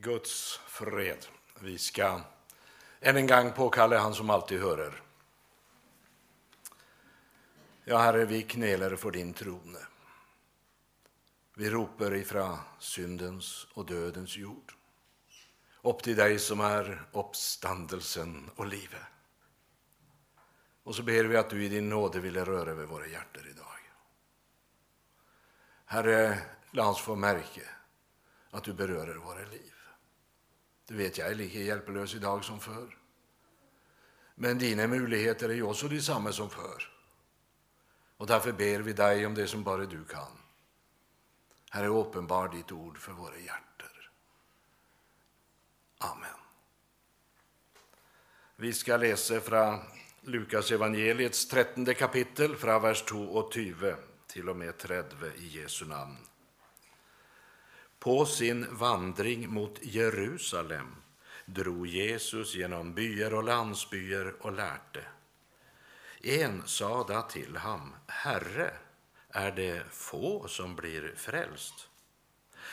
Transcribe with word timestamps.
Guds 0.00 0.60
fred. 0.66 1.26
Vi 1.60 1.78
ska 1.78 2.20
än 3.00 3.16
en 3.16 3.26
gång 3.26 3.52
påkalla 3.52 3.98
han 3.98 4.14
som 4.14 4.30
alltid 4.30 4.60
hörer. 4.60 5.02
Ja, 7.84 7.98
Herre, 7.98 8.24
vi 8.24 8.42
knäler 8.42 8.96
för 8.96 9.10
din 9.10 9.34
trone. 9.34 9.78
Vi 11.54 11.70
ropar 11.70 12.14
ifrån 12.14 12.58
syndens 12.78 13.66
och 13.74 13.86
dödens 13.86 14.36
jord 14.36 14.74
upp 15.82 16.02
till 16.02 16.16
dig 16.16 16.38
som 16.38 16.60
är 16.60 17.06
uppståndelsen 17.12 18.50
och 18.56 18.66
livet. 18.66 19.02
Och 20.82 20.94
så 20.94 21.02
ber 21.02 21.24
vi 21.24 21.36
att 21.36 21.50
du 21.50 21.64
i 21.64 21.68
din 21.68 21.88
nåde 21.88 22.20
ville 22.20 22.44
röra 22.44 22.70
över 22.70 22.86
våra 22.86 23.06
hjärtan 23.06 23.42
idag. 23.50 23.66
Herre, 25.84 26.38
låt 26.70 26.86
oss 26.86 27.00
få 27.00 27.14
märke 27.14 27.68
att 28.50 28.64
du 28.64 28.72
berör 28.72 29.14
våra 29.14 29.44
liv. 29.44 29.75
Du 30.86 30.96
vet, 30.96 31.18
jag 31.18 31.30
är 31.30 31.34
lika 31.34 31.58
hjälplös 31.58 32.14
idag 32.14 32.44
som 32.44 32.60
förr. 32.60 32.98
Men 34.34 34.58
dina 34.58 34.86
möjligheter 34.86 35.48
är 35.48 35.54
ju 35.54 35.62
också 35.62 35.88
detsamma 35.88 36.32
som 36.32 36.50
förr. 36.50 36.92
Och 38.16 38.26
därför 38.26 38.52
ber 38.52 38.80
vi 38.80 38.92
dig 38.92 39.26
om 39.26 39.34
det 39.34 39.46
som 39.46 39.62
bara 39.64 39.86
du 39.86 40.04
kan. 40.04 40.38
Herre, 41.70 41.86
uppenbar 41.86 42.48
ditt 42.48 42.72
ord 42.72 42.98
för 42.98 43.12
våra 43.12 43.38
hjärtan. 43.38 43.66
Amen. 45.98 46.30
Vi 48.56 48.72
ska 48.72 48.96
läsa 48.96 49.40
från 49.40 49.78
Lukas 50.20 50.70
evangeliets 50.70 51.48
13 51.48 51.94
kapitel, 51.94 52.56
från 52.56 52.82
vers 52.82 53.04
22 53.08 53.50
till 54.26 54.48
och 54.48 54.56
med 54.56 54.78
30 54.78 55.16
i 55.36 55.46
Jesu 55.46 55.84
namn. 55.84 56.16
På 58.06 58.26
sin 58.26 58.66
vandring 58.70 59.54
mot 59.54 59.78
Jerusalem 59.82 60.96
drog 61.46 61.86
Jesus 61.86 62.54
genom 62.54 62.94
byar 62.94 63.34
och 63.34 63.44
landsbyar 63.44 64.34
och 64.40 64.52
lärde. 64.52 65.04
En 66.22 66.62
sade 66.66 67.22
till 67.30 67.56
ham, 67.56 67.94
Herre, 68.06 68.72
är 69.28 69.52
det 69.52 69.82
få 69.90 70.48
som 70.48 70.76
blir 70.76 71.14
frälst? 71.16 71.88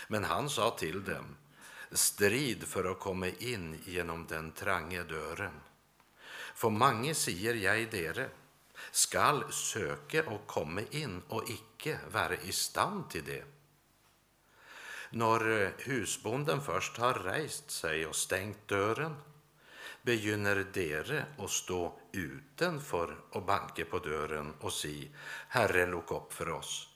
Men 0.07 0.23
han 0.23 0.49
sa 0.49 0.69
till 0.69 1.03
dem, 1.03 1.35
strid 1.91 2.63
för 2.63 2.91
att 2.91 3.00
komma 3.00 3.27
in 3.27 3.81
genom 3.85 4.27
den 4.27 4.52
trange 4.52 5.03
dörren. 5.03 5.59
För 6.55 6.69
många 6.69 7.13
säger 7.13 7.53
jag 7.53 7.91
dere, 7.91 8.29
skall 8.91 9.52
söka 9.52 10.29
och 10.29 10.47
komma 10.47 10.81
in 10.91 11.22
och 11.27 11.50
icke 11.50 12.00
vara 12.11 12.35
i 12.35 12.52
stand 12.52 13.09
till 13.09 13.23
det. 13.23 13.52
När 15.16 15.61
eh, 15.61 15.69
husbonden 15.78 16.61
först 16.61 16.97
har 16.97 17.14
rejst 17.14 17.72
sig 17.72 18.06
och 18.06 18.16
stängt 18.16 18.67
dörren 18.67 19.16
begynner 20.02 20.66
dere 20.73 21.25
att 21.38 21.50
stå 21.50 22.00
utanför 22.11 23.16
och 23.30 23.44
banka 23.44 23.86
på 23.86 24.00
dörren 24.00 24.53
och 24.59 24.73
si, 24.73 25.11
Herre, 25.47 25.86
lok 25.86 26.11
upp 26.11 26.34
för 26.34 26.50
oss. 26.50 26.89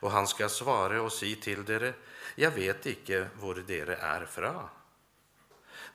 Och 0.00 0.10
han 0.10 0.26
ska 0.26 0.48
svara 0.48 1.02
och 1.02 1.12
si 1.12 1.36
till 1.36 1.64
dere, 1.64 1.94
jag 2.34 2.50
vet 2.50 2.86
icke 2.86 3.28
var 3.40 3.54
dere 3.54 3.96
är 3.96 4.24
fra. 4.24 4.68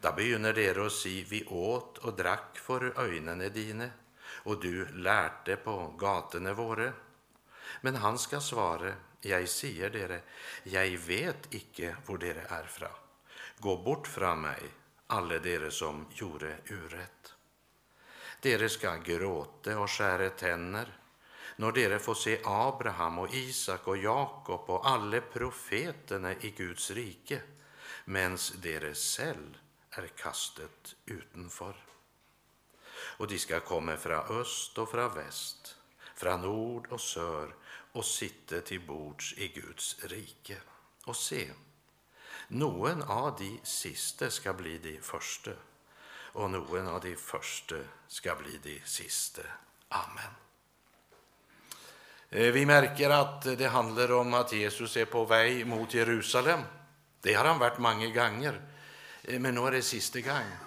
Då 0.01 0.11
begynner 0.11 0.53
dere 0.53 0.85
att 0.85 0.91
si, 0.91 1.23
vi 1.29 1.45
åt 1.45 1.97
och 1.97 2.13
drack 2.13 2.57
för 2.57 2.99
ögonen 2.99 3.53
dine, 3.53 3.91
och 4.43 4.61
du 4.61 4.85
lärte 4.85 5.55
på 5.55 5.93
gatorna 5.97 6.53
våre. 6.53 6.93
Men 7.81 7.95
han 7.95 8.19
ska 8.19 8.41
svara, 8.41 8.93
jag 9.21 9.49
säger 9.49 9.89
dere, 9.89 10.21
jag 10.63 10.97
vet 10.97 11.53
icke 11.53 11.95
var 12.05 12.17
dere 12.17 12.45
är 12.49 12.63
fra. 12.63 12.91
Gå 13.59 13.77
bort 13.77 14.07
från 14.07 14.41
mig, 14.41 14.61
alla 15.07 15.39
dere 15.39 15.71
som 15.71 16.05
gjorde 16.13 16.57
urätt. 16.65 17.33
Dere 18.41 18.69
ska 18.69 18.95
gråta 18.95 19.79
och 19.79 19.91
skära 19.91 20.29
tänder 20.29 20.99
när 21.55 21.71
dere 21.71 21.99
får 21.99 22.15
se 22.15 22.39
Abraham 22.45 23.19
och 23.19 23.33
Isak 23.33 23.87
och 23.87 23.97
Jakob 23.97 24.69
och 24.69 24.89
alla 24.89 25.21
profeterna 25.21 26.33
i 26.33 26.49
Guds 26.49 26.91
rike, 26.91 27.41
mens 28.05 28.51
dere 28.51 28.93
själv 28.93 29.57
är 29.89 30.07
kastet 30.07 30.95
utanför. 31.05 31.75
Och 33.17 33.27
de 33.27 33.39
ska 33.39 33.59
komma 33.59 33.97
från 33.97 34.39
öst 34.39 34.77
och 34.77 34.91
från 34.91 35.15
väst, 35.15 35.75
från 36.15 36.41
nord 36.41 36.87
och 36.89 37.01
sör 37.01 37.55
och 37.91 38.05
sitta 38.05 38.61
till 38.61 38.81
bords 38.81 39.33
i 39.37 39.47
Guds 39.47 40.03
rike. 40.03 40.57
Och 41.05 41.15
se, 41.15 41.47
någon 42.47 43.03
av 43.03 43.35
de 43.37 43.59
sista 43.63 44.29
ska 44.29 44.53
bli 44.53 44.77
de 44.77 45.01
första 45.01 45.51
och 46.31 46.51
någon 46.51 46.87
av 46.87 47.01
de 47.01 47.15
första 47.15 47.75
ska 48.07 48.35
bli 48.35 48.59
de 48.63 48.81
sista. 48.85 49.41
Amen. 49.89 50.33
Eh, 52.29 52.51
vi 52.51 52.65
märker 52.65 53.09
att 53.09 53.41
det 53.41 53.67
handlar 53.67 54.11
om 54.11 54.33
att 54.33 54.53
Jesus 54.53 54.97
är 54.97 55.05
på 55.05 55.25
väg 55.25 55.67
mot 55.67 55.93
Jerusalem. 55.93 56.59
Det 57.21 57.33
har 57.33 57.45
han 57.45 57.59
varit 57.59 57.79
många 57.79 58.07
gånger, 58.07 58.61
eh, 59.23 59.39
men 59.39 59.55
nu 59.55 59.61
är 59.61 59.71
det 59.71 59.81
sista 59.81 60.19
gången. 60.19 60.57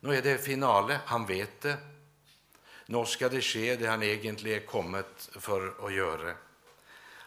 Nu 0.00 0.14
är 0.14 0.22
det 0.22 0.38
finale, 0.38 1.00
han 1.04 1.26
vet 1.26 1.60
det. 1.60 1.76
Nå, 2.90 3.04
ska 3.04 3.28
det 3.28 3.40
ske 3.40 3.76
det 3.76 3.86
han 3.86 4.02
egentligen 4.02 4.62
är 4.62 4.66
kommit 4.66 5.30
för 5.32 5.86
att 5.86 5.92
göra. 5.92 6.34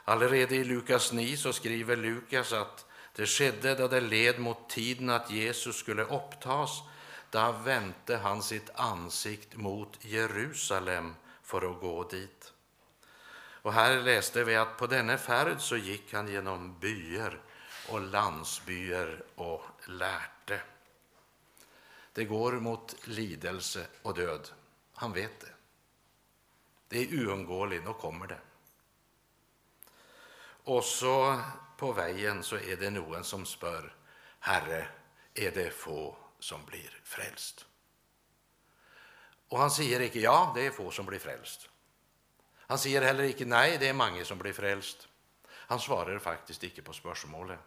Allerede 0.03 0.55
i 0.55 0.63
Lukas 0.63 1.11
9 1.11 1.37
så 1.37 1.53
skriver 1.53 1.95
Lukas 1.95 2.53
att 2.53 2.85
det 3.15 3.25
skedde 3.25 3.75
då 3.75 3.87
det 3.87 4.01
led 4.01 4.39
mot 4.39 4.69
tiden 4.69 5.09
att 5.09 5.31
Jesus 5.31 5.75
skulle 5.75 6.03
upptas. 6.03 6.81
Då 7.29 7.51
vände 7.51 8.17
han 8.17 8.43
sitt 8.43 8.69
ansikt 8.75 9.55
mot 9.55 10.05
Jerusalem 10.05 11.15
för 11.43 11.71
att 11.71 11.81
gå 11.81 12.03
dit. 12.03 12.53
Och 13.61 13.73
här 13.73 14.01
läste 14.01 14.43
vi 14.43 14.55
att 14.55 14.77
på 14.77 14.87
denna 14.87 15.17
färd 15.17 15.61
så 15.61 15.77
gick 15.77 16.13
han 16.13 16.27
genom 16.27 16.79
byar 16.79 17.39
och 17.89 18.01
landsbyar 18.01 19.23
och 19.35 19.65
lärde. 19.85 20.61
Det 22.13 22.25
går 22.25 22.51
mot 22.51 22.95
lidelse 23.07 23.85
och 24.01 24.15
död. 24.15 24.49
Han 25.01 25.13
vet 25.13 25.39
det. 25.39 25.53
Det 26.87 26.99
är 26.99 27.27
oundgåeligt, 27.27 27.85
då 27.85 27.93
kommer 27.93 28.27
det. 28.27 28.39
Och 30.63 30.83
så 30.83 31.41
på 31.77 31.91
vägen 31.91 32.43
så 32.43 32.55
är 32.55 32.75
det 32.75 32.89
någon 32.89 33.23
som 33.23 33.45
spör, 33.45 33.95
Herre, 34.39 34.87
är 35.33 35.51
det 35.51 35.71
få 35.71 36.17
som 36.39 36.65
blir 36.65 37.01
frälst? 37.03 37.65
Och 39.47 39.59
han 39.59 39.71
säger 39.71 39.99
inte, 39.99 40.19
ja, 40.19 40.51
det 40.55 40.65
är 40.65 40.71
få 40.71 40.91
som 40.91 41.05
blir 41.05 41.19
frälst. 41.19 41.69
Han 42.53 42.79
säger 42.79 43.01
heller 43.01 43.23
inte 43.23 43.45
nej, 43.45 43.77
det 43.79 43.87
är 43.87 43.93
många 43.93 44.25
som 44.25 44.37
blir 44.37 44.53
frälst. 44.53 45.07
Han 45.47 45.79
svarar 45.79 46.19
faktiskt 46.19 46.63
inte 46.63 46.81
på 46.81 46.93
spörsmålet. 46.93 47.59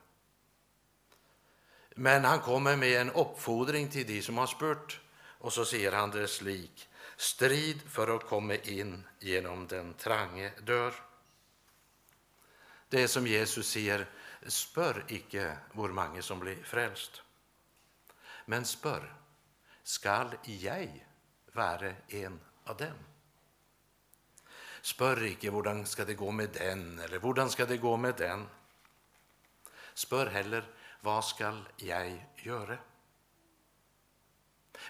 Men 1.95 2.25
han 2.25 2.41
kommer 2.41 2.77
med 2.77 3.01
en 3.01 3.11
uppfordring 3.11 3.89
till 3.89 4.07
de 4.07 4.23
som 4.23 4.39
har 4.39 4.47
spurt 4.47 5.01
och 5.17 5.53
så 5.53 5.65
säger 5.65 5.93
han 5.93 6.11
det 6.11 6.29
slik. 6.29 6.89
Strid 7.17 7.83
för 7.83 8.17
att 8.17 8.27
komma 8.27 8.55
in 8.55 9.05
genom 9.19 9.67
den 9.67 9.95
trange 9.95 10.53
dörr. 10.63 10.95
Det 12.89 13.03
är 13.03 13.07
som 13.07 13.27
Jesus 13.27 13.69
säger, 13.71 14.11
spör 14.47 15.05
icke 15.09 15.59
hur 15.73 15.89
många 15.89 16.23
som 16.23 16.41
blir 16.41 16.63
frälst. 16.63 17.23
Men 18.45 18.65
spör, 18.65 19.15
skall 19.83 20.37
jag 20.43 21.07
vara 21.53 21.95
en 22.09 22.41
av 22.65 22.77
dem? 22.77 22.99
Spör 24.83 25.25
icke 25.25 25.51
hur 25.51 25.85
ska 25.85 26.05
det 26.05 26.15
gå 26.15 26.31
med 26.31 26.49
den 26.53 26.99
eller 26.99 27.21
hur 27.21 27.49
ska 27.49 27.67
det 27.67 27.77
gå 27.77 27.97
med 27.97 28.15
den. 28.17 28.47
Spör 29.95 30.27
heller 30.27 30.65
vad 31.01 31.25
skall 31.25 31.69
jag 31.77 32.27
göra? 32.37 32.79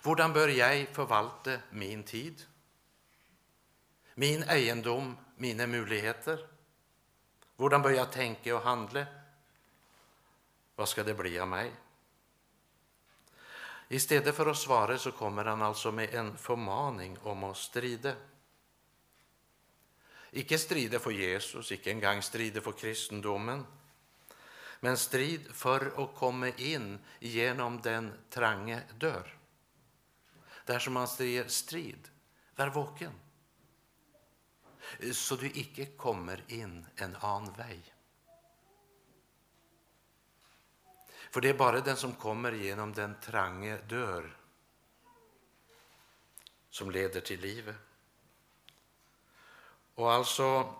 Hur 0.02 0.14
bör 0.32 0.49
jag 0.49 0.88
förvalta 0.88 1.58
min 1.70 2.02
tid? 2.02 2.43
Min 4.14 4.43
egendom, 4.43 5.17
mina 5.37 5.67
möjligheter? 5.67 6.46
Hur 7.56 7.79
bör 7.79 7.91
jag 7.91 8.12
tänka 8.12 8.56
och 8.56 8.62
handla? 8.62 9.06
Vad 10.76 10.88
ska 10.88 11.02
det 11.02 11.14
bli 11.14 11.38
av 11.38 11.49
mig? 11.49 11.73
stedet 13.99 14.35
för 14.35 14.46
att 14.46 14.56
svara 14.56 14.99
så 14.99 15.12
kommer 15.12 15.44
han 15.44 15.62
altså 15.62 15.93
med 15.93 16.14
en 16.14 16.37
förmaning 16.37 17.19
om 17.23 17.44
att 17.44 17.56
strida. 17.56 18.14
Icke 20.31 20.58
strida 20.58 20.99
för 20.99 21.11
Jesus, 21.11 21.73
icke 21.73 21.91
engang 21.91 22.23
stride 22.23 22.23
strida 22.23 22.61
för 22.61 22.73
kristendomen, 22.73 23.67
men 24.81 24.96
strid 24.96 25.55
för 25.55 26.05
att 26.05 26.14
komma 26.14 26.49
in 26.49 26.99
genom 27.19 27.81
den 27.81 28.12
trange 28.31 28.82
dörr. 28.99 29.44
Där 30.64 30.78
som 30.78 30.93
man 30.93 31.08
säger 31.08 31.49
strid, 31.49 32.08
var 32.56 32.66
vaken, 32.66 33.12
så 35.12 35.37
du 35.37 35.46
icke 35.46 35.87
kommer 35.87 36.44
in 36.49 36.87
en 36.96 37.16
annan 37.16 37.52
väg. 37.52 37.94
För 41.31 41.40
det 41.40 41.49
är 41.49 41.55
bara 41.55 41.81
den 41.81 41.96
som 41.96 42.12
kommer 42.12 42.52
genom 42.52 42.93
den 42.93 43.20
trange 43.20 43.76
dör 43.88 44.37
som 46.70 46.90
leder 46.90 47.20
till 47.20 47.40
livet. 47.40 47.76
Och 49.94 50.12
alltså, 50.12 50.75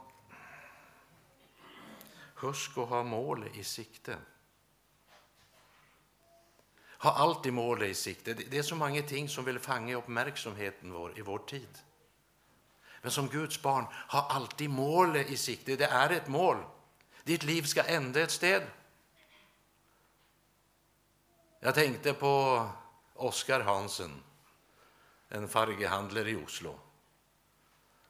husk 2.35 2.79
att 2.79 2.89
ha 2.89 3.03
målet 3.03 3.57
i 3.57 3.65
sikte. 3.65 4.19
Ha 7.05 7.13
alltid 7.13 7.53
målet 7.53 7.89
i 7.89 7.95
sikte. 7.95 8.35
Det 8.35 8.59
är 8.59 8.63
så 8.63 8.75
många 8.75 9.03
ting 9.03 9.29
som 9.29 9.45
vill 9.45 9.59
fånga 9.59 9.97
uppmärksamheten 9.97 10.93
vår 10.93 11.19
i 11.19 11.23
vår 11.23 11.39
tid. 11.39 11.79
Men 13.03 13.11
som 13.11 13.29
Guds 13.29 13.63
barn, 13.63 13.87
ha 14.09 14.27
alltid 14.31 14.71
målet 14.71 15.31
i 15.31 15.37
sikte. 15.37 15.77
Det 15.77 15.85
är 15.85 16.11
ett 16.11 16.29
mål. 16.29 16.57
Ditt 17.25 17.43
liv 17.43 17.63
ska 17.63 17.83
ända 17.83 18.21
ett 18.21 18.31
sted. 18.31 18.63
Jag 21.61 21.75
tänkte 21.75 22.13
på 22.13 22.67
Oskar 23.15 23.61
Hansen, 23.61 24.23
en 25.29 25.49
fargehandlare 25.49 26.31
i 26.31 26.37
Oslo. 26.37 26.79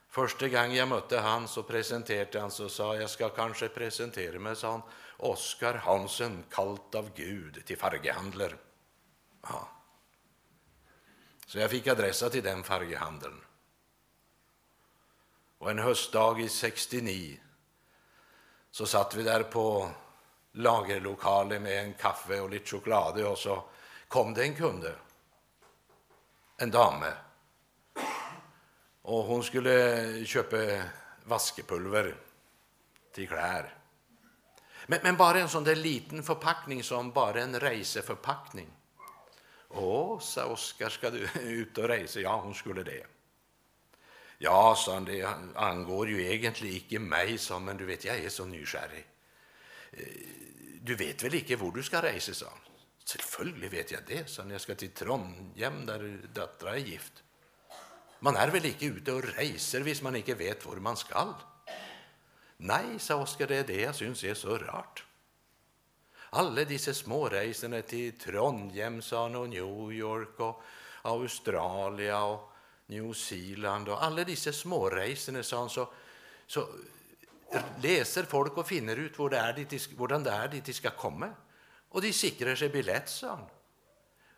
Första 0.08 0.48
gången 0.48 0.74
jag 0.74 0.88
mötte 0.88 1.18
han 1.18 1.48
så 1.48 1.62
presenterade 1.62 2.40
han 2.40 2.50
så 2.50 2.68
sa 2.68 2.96
jag 2.96 3.10
ska 3.10 3.28
kanske 3.28 3.68
presentera 3.68 4.38
mig, 4.38 4.56
sa 4.56 4.70
han, 4.70 4.82
Oskar 5.16 5.74
Hansen, 5.74 6.44
kallt 6.50 6.94
av 6.94 7.10
Gud 7.14 7.66
till 7.66 7.78
fargehandlare. 7.78 8.54
Ja. 9.48 9.68
Så 11.46 11.58
jag 11.58 11.70
fick 11.70 11.86
adressa 11.86 12.30
till 12.30 12.42
den 12.42 12.62
färghandeln. 12.62 13.40
Och 15.58 15.70
en 15.70 15.78
höstdag 15.78 16.40
i 16.40 16.48
69 16.48 17.40
så 18.70 18.86
satt 18.86 19.14
vi 19.14 19.22
där 19.22 19.42
på 19.42 19.90
lagerlokalen 20.52 21.62
med 21.62 21.84
en 21.84 21.94
kaffe 21.94 22.40
och 22.40 22.50
lite 22.50 22.70
choklad 22.70 23.22
och 23.22 23.38
så 23.38 23.64
kom 24.08 24.34
det 24.34 24.42
en 24.42 24.54
kunde, 24.54 24.94
en 26.56 26.70
dame. 26.70 27.12
Och 29.02 29.24
hon 29.24 29.42
skulle 29.42 30.24
köpa 30.24 30.56
vaskepulver 31.24 32.16
till 33.12 33.28
kläder. 33.28 33.74
Men, 34.86 34.98
men, 35.02 35.16
bara 35.16 35.40
en 35.40 35.48
sån 35.48 35.64
där 35.64 35.76
liten 35.76 36.22
förpackning 36.22 36.82
som 36.82 37.10
bara 37.10 37.40
en 37.40 37.60
reseförpackning. 37.60 38.70
Åh, 39.74 40.18
sa 40.18 40.46
Oskar, 40.46 40.88
ska 40.88 41.10
du 41.10 41.28
ut 41.40 41.78
och 41.78 41.88
resa? 41.88 42.20
Ja, 42.20 42.40
hon 42.40 42.54
skulle 42.54 42.82
det. 42.82 43.06
Ja, 44.38 44.74
sa 44.78 44.94
han, 44.94 45.04
det 45.04 45.28
angår 45.54 46.08
ju 46.08 46.34
egentligen 46.34 46.74
inte 46.74 46.98
mig, 46.98 47.38
sa 47.38 47.58
men 47.58 47.76
du 47.76 47.84
vet, 47.84 48.04
jag 48.04 48.16
är 48.16 48.28
så 48.28 48.44
nyskärrig. 48.44 49.06
Eh, 49.92 49.98
du 50.80 50.94
vet 50.94 51.22
väl 51.22 51.34
inte 51.34 51.56
var 51.56 51.72
du 51.72 51.82
ska 51.82 52.02
resa, 52.02 52.34
sa 52.34 52.46
han. 52.46 52.58
Selvfølgelig 53.04 53.70
vet 53.70 53.90
jag 53.90 54.00
det, 54.06 54.30
sa 54.30 54.42
han. 54.42 54.50
Jag 54.50 54.60
ska 54.60 54.74
till 54.74 54.90
Trondheim, 54.90 55.86
där 55.86 56.20
döttrar 56.34 56.72
är 56.72 56.76
gift. 56.76 57.12
Man 58.20 58.36
är 58.36 58.48
väl 58.48 58.66
inte 58.66 58.86
ute 58.86 59.12
och 59.12 59.24
reser 59.24 59.80
hvis 59.80 60.02
man 60.02 60.16
inte 60.16 60.34
vet 60.34 60.66
var 60.66 60.76
man 60.76 60.96
skall? 60.96 61.34
Nej, 62.56 62.98
sa 62.98 63.22
Oskar, 63.22 63.46
det 63.46 63.56
är 63.56 63.64
det 63.64 63.80
jag 63.80 63.94
syns 63.94 64.24
är 64.24 64.34
så 64.34 64.58
rart. 64.58 65.04
Alla 66.36 66.64
dessa 66.64 66.94
småresorna 66.94 67.82
till 67.82 68.18
Trondheim, 68.18 69.02
sa 69.02 69.22
han, 69.22 69.36
och 69.36 69.48
New 69.48 69.92
York 69.92 70.40
och 70.40 70.62
Australien 71.02 72.16
och 72.16 72.52
New 72.86 73.12
Zealand 73.12 73.88
och 73.88 74.04
alla 74.04 74.24
dessa 74.24 74.52
småresorna, 74.52 75.42
sa 75.42 75.58
han, 75.58 75.70
så, 75.70 75.88
så 76.46 76.68
läser 77.82 78.22
folk 78.22 78.56
och 78.56 78.66
finner 78.66 78.96
ut 78.96 79.18
hur 79.18 79.28
det 79.28 79.38
är 79.38 79.52
dit, 79.52 79.92
hvordan 79.96 80.22
det 80.22 80.30
är 80.30 80.48
dit 80.48 80.64
de 80.64 80.72
ska 80.72 80.90
komma. 80.90 81.30
Och 81.88 82.02
de 82.02 82.12
sikrer 82.12 82.56
sig 82.56 82.68
biljett, 82.68 83.08
sa 83.08 83.28
han. 83.28 83.46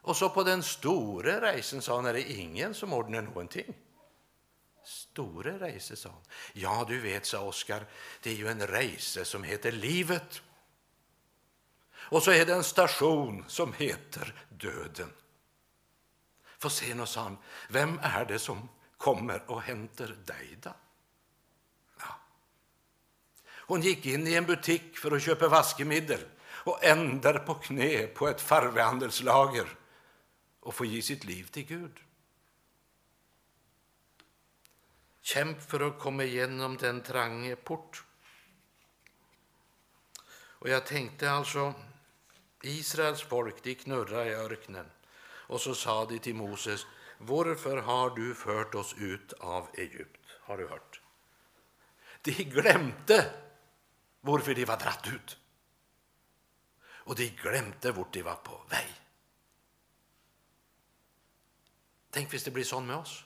Och 0.02 0.16
så 0.16 0.28
på 0.28 0.42
den 0.42 0.62
stora 0.62 1.40
resan, 1.40 1.82
sa 1.82 1.96
han, 1.96 2.06
är 2.06 2.12
det 2.12 2.30
ingen 2.32 2.74
som 2.74 2.92
ordnar 2.92 3.22
någonting. 3.22 3.74
Stora 4.84 5.58
resor, 5.58 5.96
sa 5.96 6.08
han. 6.08 6.22
Ja, 6.52 6.84
du 6.88 7.00
vet, 7.00 7.26
sa 7.26 7.40
Oskar, 7.40 7.86
det 8.22 8.30
är 8.30 8.34
ju 8.34 8.48
en 8.48 8.66
resa 8.66 9.24
som 9.24 9.42
heter 9.42 9.72
livet. 9.72 10.42
Och 12.08 12.22
så 12.22 12.30
är 12.30 12.46
det 12.46 12.54
en 12.54 12.64
station 12.64 13.44
som 13.48 13.72
heter 13.72 14.34
döden. 14.48 15.12
Få 16.58 16.70
se 16.70 16.94
nu, 16.94 17.06
sa 17.06 17.22
han, 17.22 17.38
vem 17.68 17.98
är 18.02 18.24
det 18.24 18.38
som 18.38 18.68
kommer 18.96 19.50
och 19.50 19.62
hämtar 19.62 20.16
dig 20.24 20.58
då? 20.62 20.74
Ja. 21.98 22.20
Hon 23.48 23.80
gick 23.80 24.06
in 24.06 24.26
i 24.26 24.34
en 24.34 24.46
butik 24.46 24.98
för 24.98 25.16
att 25.16 25.22
köpa 25.22 25.48
vaskemedel 25.48 26.20
och 26.66 26.84
ändar 26.84 27.38
på 27.38 27.54
knä 27.54 28.06
på 28.06 28.28
ett 28.28 28.40
farvehandelslager 28.40 29.66
och 30.60 30.74
får 30.74 30.86
ge 30.86 31.02
sitt 31.02 31.24
liv 31.24 31.44
till 31.44 31.66
Gud. 31.66 31.98
Kämp 35.20 35.62
för 35.62 35.80
att 35.80 35.98
komma 35.98 36.24
igenom 36.24 36.76
den 36.76 37.02
trange 37.02 37.56
port. 37.56 38.04
Och 40.58 40.68
jag 40.68 40.86
tänkte 40.86 41.30
alltså, 41.30 41.74
Israels 42.66 43.22
folk, 43.22 43.62
de 43.62 43.74
knurrade 43.74 44.30
i 44.30 44.34
öknen. 44.34 44.86
Och 45.48 45.60
så 45.60 45.74
sa 45.74 46.04
de 46.04 46.18
till 46.18 46.34
Moses, 46.34 46.86
varför 47.18 47.76
har 47.76 48.10
du 48.10 48.34
fört 48.34 48.74
oss 48.74 48.94
ut 48.98 49.32
av 49.32 49.68
Egypt? 49.74 50.20
Har 50.40 50.58
du 50.58 50.68
hört? 50.68 51.00
De 52.22 52.32
glömde 52.32 53.34
varför 54.20 54.54
de 54.54 54.64
var 54.64 54.76
dratt 54.76 55.06
ut. 55.06 55.38
Och 56.84 57.16
de 57.16 57.28
glömde 57.28 57.92
vart 57.92 58.12
de 58.12 58.22
var 58.22 58.34
på 58.34 58.62
väg. 58.70 59.02
Tänk 62.10 62.32
om 62.32 62.38
det 62.44 62.50
blir 62.50 62.64
så 62.64 62.80
med 62.80 62.96
oss. 62.96 63.24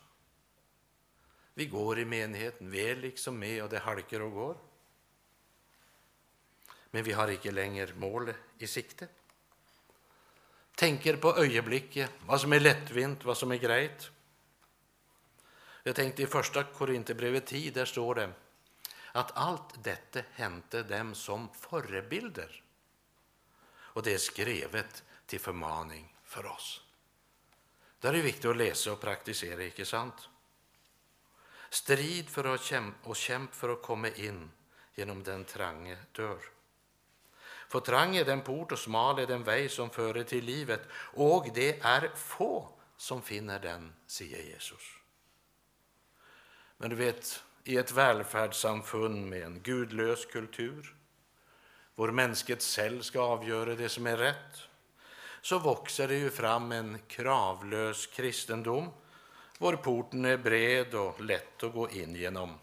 Vi 1.55 1.67
går 1.67 1.99
i 1.99 2.05
menigheten, 2.05 2.71
vi 2.71 2.91
är 2.91 2.97
liksom 2.97 3.39
med 3.39 3.63
och 3.63 3.71
det 3.71 3.79
halkar 3.79 4.21
och 4.21 4.33
går. 4.33 4.59
Men 6.91 7.05
vi 7.05 7.13
har 7.13 7.29
inte 7.29 7.51
längre 7.51 7.95
målet 7.95 8.37
i 8.59 8.67
sikte 8.67 9.09
tänker 10.81 11.17
på 11.17 11.37
ögonblicket, 11.37 12.11
vad 12.27 12.41
som 12.41 12.53
är 12.53 12.61
lättvint, 12.61 13.25
vad 13.25 13.37
som 13.37 13.53
är 13.53 13.57
grejt. 13.57 14.11
Jag 15.83 15.97
tänkte 15.97 16.23
i 16.23 16.27
första 16.27 16.65
Korinthierbrevet 16.65 17.47
10, 17.47 17.71
där 17.71 17.85
står 17.85 18.15
det 18.15 18.33
att 19.13 19.37
allt 19.37 19.85
detta 19.85 20.21
hände 20.33 20.83
dem 20.83 21.15
som 21.15 21.49
förebilder. 21.55 22.63
Och 23.71 24.03
det 24.03 24.15
är 24.15 24.19
skrivet 24.19 25.05
till 25.27 25.41
förmaning 25.41 26.17
för 26.25 26.47
oss. 26.47 26.83
Det 28.01 28.09
är 28.09 28.13
viktigt 28.13 28.45
att 28.45 28.57
läsa 28.57 28.93
och 28.93 29.01
praktisera, 29.01 29.65
icke 29.65 29.85
sant? 29.85 30.29
Strid 31.71 32.29
för 32.29 32.45
att 32.45 32.63
kämpa 32.63 33.09
och 33.09 33.17
kämp 33.17 33.55
för 33.55 33.69
att 33.69 33.83
komma 33.83 34.09
in 34.09 34.51
genom 34.95 35.23
den 35.23 35.45
trange 35.45 35.97
dörr. 36.13 36.60
För 37.71 37.81
trang 37.81 38.17
är 38.17 38.25
den 38.25 38.41
port 38.41 38.73
och 38.73 38.79
smal 38.79 39.19
är 39.19 39.27
den 39.27 39.45
väg 39.45 39.71
som 39.71 39.91
före 39.91 40.25
till 40.25 40.45
livet, 40.45 40.81
och 41.15 41.47
det 41.55 41.81
är 41.81 42.11
få 42.17 42.69
som 42.97 43.23
finner 43.23 43.59
den, 43.59 43.93
säger 44.07 44.43
Jesus. 44.43 44.83
Men 46.77 46.91
du 46.91 46.97
vet, 46.97 47.43
i 47.65 47.77
ett 47.77 47.93
välfärdssamfund 47.93 49.27
med 49.27 49.43
en 49.43 49.61
gudlös 49.61 50.27
kultur, 50.27 50.95
vår 51.95 52.11
mänskligt 52.11 52.63
själv 52.63 53.01
ska 53.01 53.21
avgöra 53.21 53.75
det 53.75 53.89
som 53.89 54.07
är 54.07 54.17
rätt, 54.17 54.59
så 55.41 55.59
växer 55.59 56.09
det 56.09 56.19
ju 56.19 56.31
fram 56.31 56.73
en 56.73 56.99
kravlös 57.09 58.07
kristendom, 58.07 58.91
vår 59.59 59.77
porten 59.77 60.25
är 60.25 60.37
bred 60.37 60.95
och 60.95 61.21
lätt 61.21 61.63
att 61.63 61.73
gå 61.73 61.91
in 61.91 62.17
genom. 62.17 62.59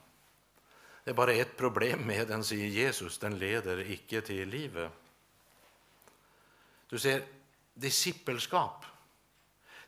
Det 1.08 1.12
är 1.12 1.16
bara 1.16 1.34
ett 1.34 1.58
problem 1.58 2.00
med 2.00 2.28
den, 2.28 2.44
säger 2.44 2.68
Jesus, 2.68 3.18
den 3.18 3.38
leder 3.38 3.92
icke 3.92 4.22
till 4.22 4.50
livet. 4.50 4.92
Du 6.90 7.00
ser, 7.00 7.24
discipleskap, 7.74 8.86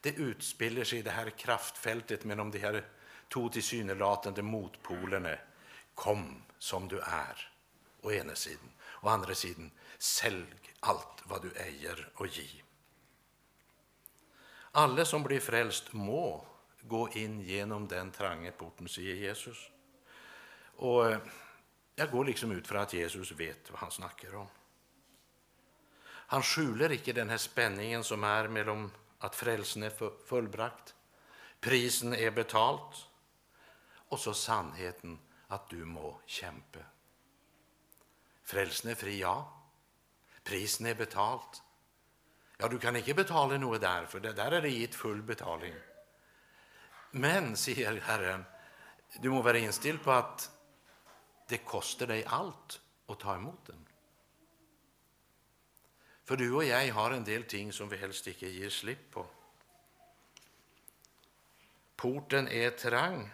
det 0.02 0.10
utspelar 0.10 0.84
sig 0.84 1.00
i 1.00 1.02
det 1.02 1.12
här 1.12 1.30
kraftfältet 1.30 2.24
mellan 2.24 2.52
de 2.52 2.60
här 2.60 2.86
två 3.34 3.50
tillsynelatande 3.50 4.42
motpolerna. 4.42 5.38
Kom 5.96 6.42
som 6.60 6.88
du 6.88 7.00
är, 7.00 7.52
å 8.02 8.12
ena 8.12 8.36
sidan, 8.36 8.70
Å 9.02 9.10
andra 9.10 9.36
sidan, 9.36 9.72
sälj 9.98 10.46
allt 10.80 11.24
vad 11.24 11.42
du 11.42 11.52
äger 11.52 12.10
och 12.16 12.28
ge. 12.28 12.50
Alla 14.72 15.06
som 15.06 15.24
blir 15.24 15.40
frälst 15.40 15.94
må 15.94 16.46
gå 16.82 17.10
in 17.10 17.42
genom 17.42 17.88
den 17.88 18.12
trange 18.12 18.52
porten, 18.52 18.90
säger 18.90 19.16
Jesus. 19.16 19.70
Och 20.80 21.12
eh, 21.12 21.18
jag 21.96 22.12
går 22.12 22.26
liksom 22.26 22.52
ut 22.52 22.68
för 22.68 22.76
att 22.76 22.94
Jesus 22.94 23.32
vet 23.32 23.72
vad 23.72 23.80
han 23.80 23.92
snackar 23.92 24.36
om. 24.36 24.48
Han 26.06 26.44
skjuler 26.44 26.92
icke 26.92 27.14
den 27.14 27.30
här 27.30 27.38
spänningen 27.38 28.04
som 28.04 28.24
är 28.24 28.48
mellan 28.48 28.92
att 29.18 29.36
frälsen 29.36 29.84
är 29.84 30.26
fullbrakt, 30.28 30.96
prisen 31.60 32.14
är 32.14 32.32
betalt 32.32 33.08
och 33.92 34.20
så 34.20 34.34
sannheten 34.34 35.20
att 35.48 35.70
du 35.70 35.86
må 35.86 36.22
kämpa. 36.26 36.80
Frälsen 38.44 38.92
är 38.92 38.96
fri, 38.96 39.20
ja. 39.20 39.64
Prisen 40.44 40.86
är 40.86 40.96
betalt. 40.96 41.64
Ja, 42.58 42.68
du 42.68 42.80
kan 42.80 42.96
inte 42.96 43.14
betala 43.14 43.58
något 43.58 43.82
där, 43.82 44.06
för 44.06 44.20
det 44.20 44.34
där 44.34 44.52
är 44.52 44.62
det 44.62 44.70
gitt 44.70 44.96
full 44.96 45.22
betalning. 45.22 45.74
Men, 47.12 47.58
säger 47.58 48.02
Herren, 48.02 48.46
du 49.22 49.30
må 49.30 49.42
vara 49.42 49.58
inställd 49.58 50.04
på 50.04 50.12
att 50.12 50.52
det 51.50 51.58
kostar 51.58 52.08
dig 52.08 52.26
allt 52.26 52.82
att 53.08 53.20
ta 53.20 53.36
emot 53.36 53.66
den. 53.66 53.86
För 56.24 56.38
du 56.38 56.54
och 56.54 56.64
jag 56.64 56.94
har 56.94 57.12
en 57.12 57.24
del 57.24 57.44
ting 57.44 57.74
som 57.74 57.90
vi 57.90 57.98
helst 57.98 58.28
inte 58.28 58.48
ger 58.48 58.70
slipp 58.70 59.12
på. 59.12 59.26
Porten 61.96 62.48
är 62.48 62.70
trang. 62.70 63.32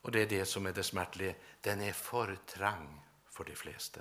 Och 0.00 0.10
det 0.10 0.22
är 0.22 0.26
det 0.26 0.46
som 0.46 0.66
är 0.66 0.72
det 0.72 0.82
smärtliga 0.82 1.34
Den 1.60 1.80
är 1.80 1.92
för 1.92 2.38
trang 2.46 3.00
för 3.30 3.44
de 3.44 3.54
flesta. 3.54 4.00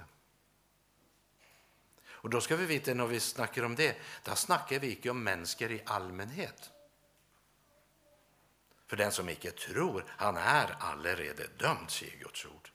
Och 2.08 2.30
då 2.30 2.42
ska 2.42 2.56
vi 2.56 2.66
veta 2.66 2.94
när 2.94 3.08
vi 3.08 3.20
snackar 3.20 3.64
om 3.64 3.76
det, 3.76 3.98
då 4.24 4.36
snackar 4.36 4.80
vi 4.80 4.96
inte 4.96 5.10
om 5.10 5.24
människor 5.24 5.72
i 5.72 5.82
allmänhet. 5.86 6.72
För 8.88 8.98
den 8.98 9.12
som 9.12 9.30
icke 9.30 9.52
tror, 9.52 10.06
han 10.08 10.38
är 10.38 10.76
allerede 10.80 11.48
dömd, 11.58 11.92
säger 11.92 12.18
Guds 12.18 12.46
ord. 12.46 12.70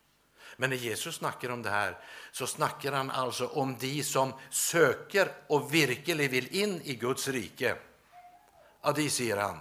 Men 0.57 0.71
när 0.71 0.76
Jesus 0.76 1.16
snackar 1.16 1.50
om 1.50 1.62
det 1.62 1.71
här 1.71 2.04
så 2.33 2.47
snackar 2.47 2.92
han 2.92 3.11
alltså 3.11 3.47
om 3.47 3.76
de 3.78 4.02
som 4.02 4.33
söker 4.50 5.33
och 5.47 5.75
virkelig 5.75 6.31
vill 6.31 6.57
in 6.57 6.83
i 6.83 6.95
Guds 6.95 7.28
rike. 7.28 7.76
Av 8.81 8.95
de, 8.95 9.11
säger 9.11 9.37
han, 9.37 9.61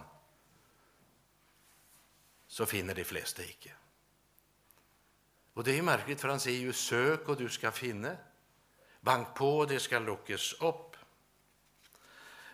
så 2.48 2.66
finner 2.66 2.96
de 2.96 3.04
flesta 3.04 3.44
icke. 3.44 3.72
Och 5.54 5.64
det 5.64 5.78
är 5.78 5.82
märkligt, 5.82 6.22
för 6.22 6.28
for 6.28 6.30
han 6.30 6.40
säger 6.40 6.60
ju 6.60 6.74
sök 6.74 7.30
och 7.30 7.38
du 7.38 7.50
ska 7.50 7.72
finna. 7.72 8.16
Bank 9.02 9.36
på, 9.36 9.58
och 9.58 9.68
det 9.68 9.80
ska 9.80 10.00
lockas 10.00 10.54
upp. 10.54 10.96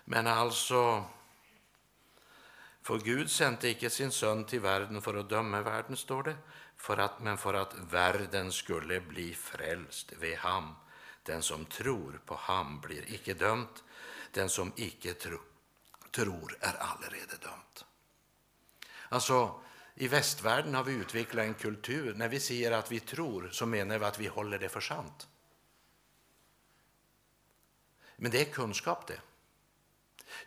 Men 0.04 0.26
alltså, 0.26 1.04
For 2.88 3.02
Gud 3.04 3.28
sendte 3.28 3.68
ikke 3.68 3.90
sin 3.92 4.08
sønn 4.08 4.46
til 4.48 4.62
verden 4.64 5.02
for 5.04 5.18
å 5.20 5.26
dømme 5.28 5.58
verden, 5.60 5.96
står 5.96 6.22
det, 6.30 6.36
for 6.80 6.96
at, 7.04 7.18
men 7.20 7.36
for 7.36 7.58
at 7.60 7.74
verden 7.92 8.48
skulle 8.54 9.02
bli 9.04 9.26
frelst 9.36 10.14
ved 10.16 10.38
ham. 10.40 10.70
Den 11.28 11.44
som 11.44 11.66
tror 11.68 12.16
på 12.24 12.38
ham, 12.46 12.78
blir 12.80 13.04
ikke 13.12 13.36
dømt. 13.36 13.82
Den 14.32 14.48
som 14.48 14.72
ikke 14.80 15.18
tro, 15.20 15.36
tror, 16.16 16.56
er 16.64 16.80
allerede 16.88 17.36
dømt. 17.44 17.84
Alltså, 19.12 19.60
i 20.00 20.08
västvärlden 20.08 20.74
har 20.74 20.84
vi 20.84 20.96
utvecklat 21.02 21.44
en 21.44 21.54
kultur. 21.54 22.14
När 22.14 22.28
vi 22.28 22.40
säger 22.40 22.72
att 22.72 22.92
vi 22.92 23.00
tror 23.00 23.48
så 23.52 23.66
menar 23.66 23.98
vi 23.98 24.04
att 24.04 24.18
vi 24.18 24.26
håller 24.26 24.58
det 24.58 24.68
för 24.68 24.80
sant. 24.80 25.28
Men 28.16 28.30
det 28.30 28.40
är 28.40 28.52
kunskap 28.52 29.06
det. 29.06 29.20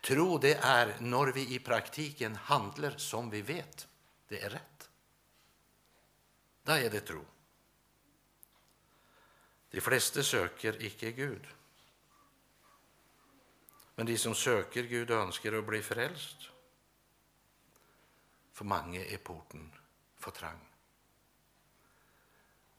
Tro 0.01 0.37
det 0.37 0.53
är 0.53 0.95
när 0.99 1.31
vi 1.31 1.55
i 1.55 1.59
praktiken 1.59 2.35
handlar 2.35 2.91
som 2.97 3.29
vi 3.29 3.41
vet 3.41 3.87
det 4.27 4.41
är 4.41 4.49
rätt. 4.49 4.89
Då 6.63 6.71
är 6.71 6.89
det 6.89 7.01
tro. 7.01 7.25
De 9.69 9.81
flesta 9.81 10.23
söker 10.23 10.83
icke 10.83 11.11
Gud. 11.11 11.47
Men 13.95 14.05
de 14.05 14.17
som 14.17 14.35
söker 14.35 14.83
Gud 14.83 15.11
önskar 15.11 15.53
att 15.53 15.65
bli 15.65 15.81
frälst. 15.81 16.49
For 18.51 18.65
mange 18.65 19.05
er 19.05 19.17
porten 19.17 19.71
for 20.19 20.31
trang. 20.31 20.67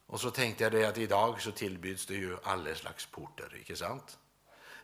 Og 0.07 0.21
så 0.21 0.31
tenkte 0.31 0.65
jeg 0.65 0.73
det 0.73 0.85
at 0.87 0.99
i 0.99 1.07
dag 1.07 1.41
så 1.41 1.53
tilbydes 1.53 2.07
det 2.07 2.19
jo 2.21 2.39
alle 2.45 2.75
slags 2.77 3.07
porter. 3.07 3.55
ikke 3.55 3.77
sant? 3.77 4.19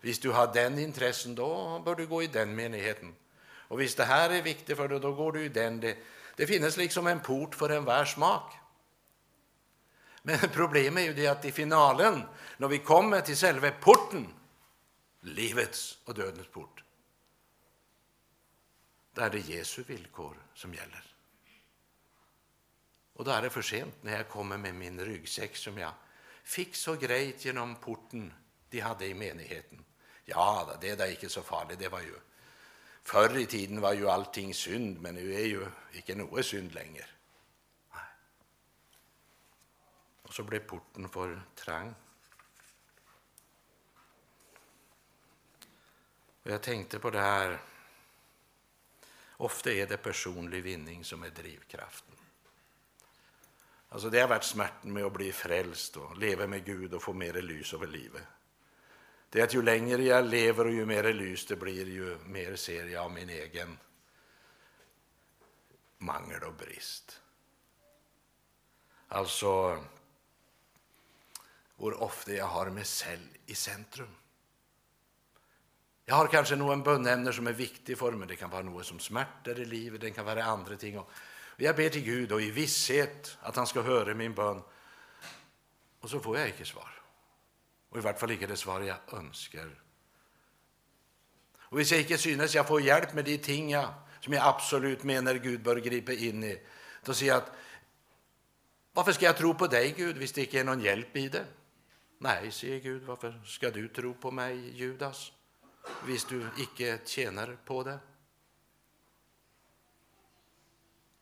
Hvis 0.01 0.19
du 0.19 0.31
har 0.31 0.53
den 0.53 0.79
interessen, 0.79 1.35
då 1.35 1.79
bör 1.85 1.95
du 1.95 2.07
gå 2.07 2.23
i 2.23 2.27
den 2.27 2.55
menigheten. 2.55 3.15
Och 3.69 3.79
hvis 3.79 3.95
det 3.95 4.05
här 4.05 4.31
är 4.31 4.43
viktigt 4.43 4.77
för 4.77 4.89
dig, 4.89 5.01
då 5.01 5.13
går 5.13 5.33
du 5.33 5.45
i 5.45 5.49
den. 5.49 5.81
Det, 5.81 5.97
det 6.37 6.47
finns 6.47 6.77
liksom 6.77 7.07
en 7.07 7.21
port 7.21 7.55
för 7.55 7.71
enhver 7.71 8.05
smak. 8.05 8.55
Men 10.23 10.39
problemet 10.53 11.03
är 11.03 11.07
ju 11.07 11.15
det 11.15 11.27
att 11.27 11.45
i 11.45 11.53
finalen, 11.53 12.23
när 12.57 12.69
vi 12.69 12.79
kommer 12.79 13.21
till 13.21 13.37
själva 13.37 13.71
porten, 13.71 14.27
livets 15.21 15.99
och 16.05 16.15
dödens 16.15 16.49
port, 16.49 16.85
da 19.15 19.25
är 19.25 19.31
det 19.31 19.39
Jesu 19.39 19.83
villkor 19.83 20.37
som 20.55 20.75
gäller. 20.75 21.05
Och 23.13 23.25
då 23.25 23.31
är 23.31 23.43
det 23.43 23.51
för 23.51 23.63
sent 23.63 23.95
när 24.03 24.17
jag 24.17 24.29
kommer 24.29 24.57
med 24.57 24.75
min 24.75 25.01
ryggsäck 25.01 25.57
som 25.57 25.79
jag 25.79 25.93
fick 26.45 26.77
så 26.77 26.95
grejt 26.95 27.45
genom 27.45 27.77
porten 27.77 28.33
de 28.71 28.81
hade 28.81 29.07
i 29.07 29.15
menigheten. 29.15 29.85
Ja 30.31 30.77
det 30.81 31.01
är 31.01 31.11
inte 31.11 31.29
så 31.29 31.43
farligt. 31.43 31.79
det 31.79 31.89
var 31.89 32.01
ju 32.01 32.15
förr 33.03 33.37
i 33.37 33.47
tiden 33.47 33.81
var 33.81 33.93
ju 33.93 34.11
allting 34.11 34.55
synd, 34.55 35.01
men 35.01 35.15
nu 35.15 35.35
är 35.35 35.47
ju 35.47 35.67
inte 35.93 36.15
något 36.15 36.47
synd 36.47 36.75
längre. 36.75 37.05
Och 40.23 40.35
så 40.35 40.43
blev 40.43 40.59
porten 40.59 41.09
för 41.09 41.43
trang. 41.55 41.95
Och 46.43 46.51
jag 46.51 46.63
tänkte 46.63 46.99
på 46.99 47.11
det 47.11 47.21
här. 47.21 47.61
Ofta 49.37 49.73
är 49.73 49.87
det 49.87 49.97
personlig 49.97 50.63
vinning 50.63 51.05
som 51.05 51.23
är 51.23 51.31
drivkraften. 51.31 52.15
Alltså 53.89 54.11
Det 54.11 54.21
har 54.21 54.29
varit 54.29 54.45
smärtan 54.45 54.93
med 54.93 55.05
att 55.05 55.13
bli 55.13 55.33
frälst 55.33 55.97
och 55.97 56.19
leva 56.19 56.47
med 56.47 56.65
Gud 56.65 56.95
och 56.95 57.03
få 57.03 57.13
mer 57.13 57.33
lys 57.33 57.75
över 57.75 57.87
livet. 57.87 58.23
Det 59.31 59.41
är 59.41 59.45
att 59.45 59.55
ju 59.55 59.63
längre 59.63 60.03
jag 60.03 60.25
lever, 60.25 60.67
och 60.67 60.73
ju 60.73 60.87
mer 60.87 61.13
lys 61.13 61.47
det 61.47 61.57
blir, 61.57 61.87
ju 61.87 62.19
mer 62.25 62.57
ser 62.57 62.87
jag 62.87 63.05
av 63.05 63.13
min 63.13 63.29
egen 63.29 63.79
mangel 65.99 66.43
och 66.43 66.55
brist. 66.55 67.21
Alltså, 69.09 69.85
hur 71.77 72.03
ofta 72.03 72.33
jag 72.33 72.47
har 72.47 72.71
mig 72.71 72.85
själv 72.85 73.29
i 73.47 73.55
centrum. 73.55 74.15
Jag 76.05 76.15
har 76.15 76.27
kanske 76.27 76.57
någon 76.57 76.83
bönämne 76.83 77.33
som 77.33 77.47
är 77.47 77.53
viktig 77.53 77.99
för 77.99 78.13
mig. 78.13 78.29
Det 78.29 78.37
kan 78.37 78.51
vara 78.51 78.63
något 78.63 78.87
som 78.87 78.99
smärtar 78.99 79.61
i 79.61 79.65
livet, 79.65 80.01
det 80.01 80.11
kan 80.11 80.25
vara 80.25 80.45
andra 80.45 80.77
ting. 80.77 81.01
Jag 81.57 81.77
ber 81.77 81.89
till 81.89 82.05
Gud, 82.05 82.33
och 82.33 82.43
i 82.43 82.51
visshet 82.51 83.39
att 83.41 83.57
han 83.57 83.67
ska 83.67 83.83
höra 83.83 84.15
min 84.15 84.35
bön. 84.35 84.63
Och 86.01 86.11
så 86.11 86.21
får 86.21 86.39
jag 86.39 86.49
inte 86.49 86.65
svar. 86.65 87.03
Og 87.91 87.99
i 87.99 88.05
hvert 88.05 88.19
fall 88.21 88.35
ikke 88.35 88.49
det 88.51 88.59
svaret 88.59 88.87
jeg 88.87 89.19
ønsker. 89.19 89.71
Og 91.71 91.77
Hvis 91.77 91.93
jeg 91.93 92.05
ikke 92.05 92.19
synes 92.19 92.55
jeg 92.55 92.67
får 92.67 92.81
hjelp 92.81 93.15
med 93.15 93.25
de 93.25 93.37
tingene 93.37 93.87
som 94.21 94.33
jeg 94.33 94.43
absolutt 94.43 95.05
mener 95.05 95.39
Gud 95.39 95.59
bør 95.59 95.81
gripe 95.81 96.17
inn 96.17 96.45
i, 96.45 96.55
då 97.07 97.15
sier 97.15 97.35
jeg 97.35 97.43
at 97.43 97.57
Hvorfor 98.93 99.13
skal 99.13 99.27
jeg 99.27 99.37
tro 99.37 99.53
på 99.53 99.67
deg, 99.71 99.93
Gud, 99.97 100.17
hvis 100.19 100.33
det 100.33 100.49
ikke 100.49 100.59
er 100.59 100.65
noen 100.67 100.81
hjelp 100.83 101.17
i 101.17 101.29
det? 101.31 101.45
Nei, 102.27 102.51
sier 102.51 102.81
Gud, 102.83 103.05
hvorfor 103.07 103.37
skal 103.47 103.71
du 103.71 103.85
tro 103.95 104.11
på 104.19 104.33
meg, 104.35 104.59
Judas? 104.75 105.29
hvis 106.05 106.25
du 106.25 106.43
ikke 106.61 106.99
tjener 107.07 107.57
på 107.67 107.83
det? 107.83 107.99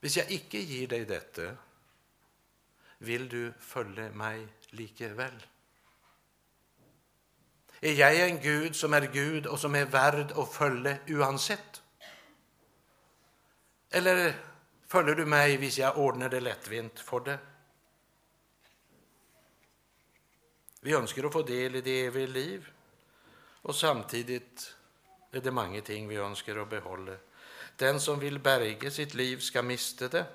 Hvis 0.00 0.16
jeg 0.16 0.30
ikke 0.38 0.62
gir 0.66 0.88
deg 0.90 1.06
dette, 1.08 1.50
vil 2.98 3.28
du 3.30 3.52
følge 3.60 4.10
meg 4.14 4.46
likevel? 4.76 5.34
Är 7.86 7.92
jag 7.92 8.30
en 8.30 8.40
Gud 8.40 8.76
som 8.76 8.94
är 8.94 9.00
Gud, 9.12 9.46
och 9.46 9.60
som 9.60 9.74
är 9.74 9.84
värd 9.84 10.32
att 10.32 10.52
följa 10.52 10.96
oavsett? 11.08 11.82
Eller 13.90 14.34
följer 14.86 15.14
du 15.14 15.26
mig 15.26 15.58
om 15.58 15.70
jag 15.76 15.98
ordnar 15.98 16.28
det 16.28 16.40
lättvint 16.40 17.00
för 17.00 17.20
det? 17.20 17.38
Vi 20.80 20.92
önskar 20.92 21.24
att 21.24 21.32
få 21.32 21.42
del 21.42 21.74
i 21.74 21.80
det 21.80 22.06
eviga 22.06 22.26
liv. 22.26 22.70
och 23.62 23.76
samtidigt 23.76 24.74
är 25.30 25.40
det 25.40 25.50
många 25.50 25.80
ting 25.80 26.08
vi 26.08 26.16
önskar 26.16 26.56
att 26.56 26.70
behålla. 26.70 27.16
Den 27.76 28.00
som 28.00 28.18
vill 28.18 28.38
berge 28.38 28.90
sitt 28.90 29.14
liv, 29.14 29.38
ska 29.38 29.62
miste 29.62 30.08
det. 30.08 30.26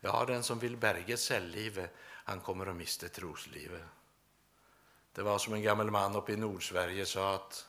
Ja, 0.00 0.24
den 0.24 0.42
som 0.42 0.58
vill 0.58 0.76
berge 0.76 1.16
selvlivet, 1.16 1.94
han 2.24 2.40
kommer 2.40 2.66
att 2.66 2.76
miste 2.76 3.08
troslivet. 3.08 3.82
Det 5.14 5.22
var 5.22 5.38
som 5.38 5.54
en 5.54 5.62
gammal 5.62 5.90
man 5.90 6.16
uppe 6.16 6.32
i 6.32 6.36
Nordsverige 6.36 7.06
sa 7.06 7.34
att 7.34 7.66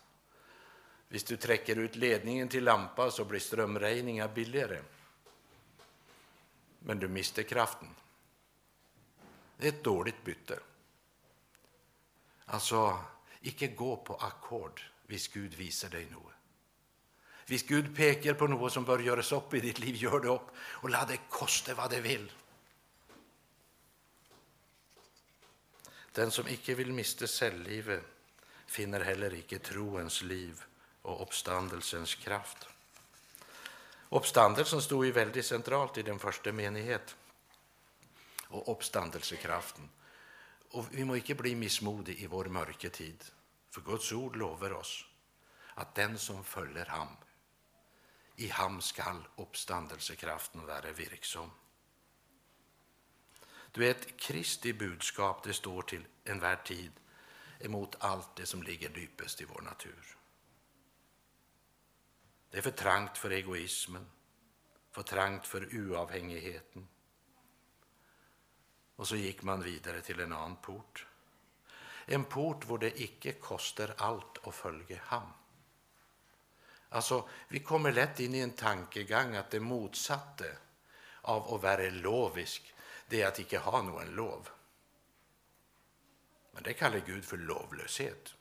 om 1.12 1.20
du 1.28 1.38
träcker 1.38 1.76
ut 1.76 1.96
ledningen 1.96 2.50
till 2.50 2.64
lampa, 2.64 3.12
så 3.12 3.26
blir 3.26 3.40
strömrejningar 3.40 4.28
billigare. 4.28 4.82
Men 6.80 7.00
du 7.00 7.08
mister 7.08 7.44
kraften. 7.44 7.90
Det 9.58 9.68
är 9.68 9.72
ett 9.72 9.84
dåligt 9.84 10.24
byte. 10.24 10.60
Alltså, 12.46 12.98
icke 13.42 13.68
gå 13.68 13.98
på 13.98 14.16
akkord 14.16 14.82
hvis 15.08 15.28
Gud 15.28 15.54
visar 15.54 15.90
dig 15.90 16.08
något. 16.12 16.34
Hvis 17.46 17.64
Gud 17.68 17.96
pekar 17.96 18.34
på 18.34 18.48
något 18.48 18.74
som 18.74 18.84
bör 18.84 19.00
göras 19.00 19.32
upp 19.32 19.54
i 19.54 19.60
ditt 19.60 19.80
liv, 19.80 19.96
gör 19.96 20.20
det 20.20 20.28
upp 20.28 20.48
och 20.58 20.90
låt 20.90 21.08
det 21.08 21.20
koste 21.30 21.74
vad 21.74 21.90
det 21.90 22.02
vill. 22.02 22.32
Den 26.14 26.32
som 26.32 26.48
ikke 26.48 26.76
vil 26.78 26.94
miste 26.94 27.28
selvlivet, 27.28 28.04
finner 28.68 29.04
heller 29.06 29.34
icke 29.34 29.60
troens 29.60 30.22
liv 30.22 30.62
och 31.02 31.22
uppståndelsens 31.22 32.16
kraft. 32.16 32.68
Uppståndelsen 34.10 34.82
stod 34.82 35.06
ju 35.06 35.12
väldigt 35.12 35.46
centralt 35.46 35.98
i 35.98 36.02
den 36.02 36.20
första 36.20 36.52
menighet 36.52 37.16
och 38.48 38.72
uppståndelsekraften. 38.72 39.90
Och 40.70 40.86
vi 40.92 41.06
må 41.06 41.18
icke 41.18 41.36
bli 41.36 41.56
missmodiga 41.56 42.20
i 42.20 42.28
vår 42.28 42.46
mörka 42.46 42.90
tid, 42.90 43.24
för 43.70 43.82
Guds 43.82 44.12
ord 44.12 44.36
lovar 44.36 44.74
oss 44.74 45.06
att 45.74 45.96
den 45.96 46.18
som 46.18 46.44
följer 46.44 46.86
ham, 46.86 47.08
i 48.36 48.48
ham 48.48 48.82
skall 48.82 49.28
uppståndelsekraften 49.36 50.66
vara 50.66 50.92
virksom. 50.92 51.52
Du 53.74 53.80
vet, 53.82 54.18
Kristi 54.18 54.74
budskap 54.74 55.44
det 55.44 55.54
står 55.54 55.82
till 55.82 56.06
en 56.24 56.40
värld 56.40 56.66
tid 56.66 56.92
emot 57.60 57.96
allt 58.00 58.36
det 58.36 58.46
som 58.46 58.64
ligger 58.64 58.98
djupast 58.98 59.42
i 59.42 59.46
vår 59.46 59.62
natur. 59.62 60.18
Det 62.50 62.58
är 62.58 62.62
för 62.62 62.72
trangt 62.72 63.18
för 63.18 63.30
egoismen, 63.30 64.06
för 64.92 65.04
trangt 65.04 65.48
för 65.48 65.70
oavhängigheten. 65.74 66.88
Och 68.96 69.08
så 69.08 69.16
gick 69.16 69.42
man 69.42 69.64
vidare 69.64 70.02
till 70.02 70.20
en 70.20 70.34
annan 70.34 70.56
port. 70.56 71.08
En 72.06 72.24
port 72.24 72.68
där 72.68 72.78
det 72.78 73.02
icke 73.02 73.32
kostar 73.32 73.94
allt 73.98 74.48
att 74.48 74.56
följa 74.56 75.00
ham. 75.04 75.34
Alltså, 76.90 77.30
vi 77.48 77.60
kommer 77.60 77.92
lätt 77.92 78.20
in 78.20 78.36
i 78.36 78.40
en 78.40 78.52
tankegång 78.52 79.36
att 79.36 79.52
det 79.52 79.60
motsatte 79.60 80.58
av 81.22 81.54
att 81.54 81.64
vara 81.64 81.90
lovisk, 81.90 82.74
det 83.08 83.22
är 83.22 83.28
att 83.28 83.40
icke 83.40 83.58
ha 83.58 83.82
någon 83.82 84.16
lov. 84.16 84.50
Men 86.52 86.64
det 86.64 86.74
kallar 86.74 87.02
Gud 87.06 87.26
för 87.26 87.38
lovlöshet. 87.38 88.34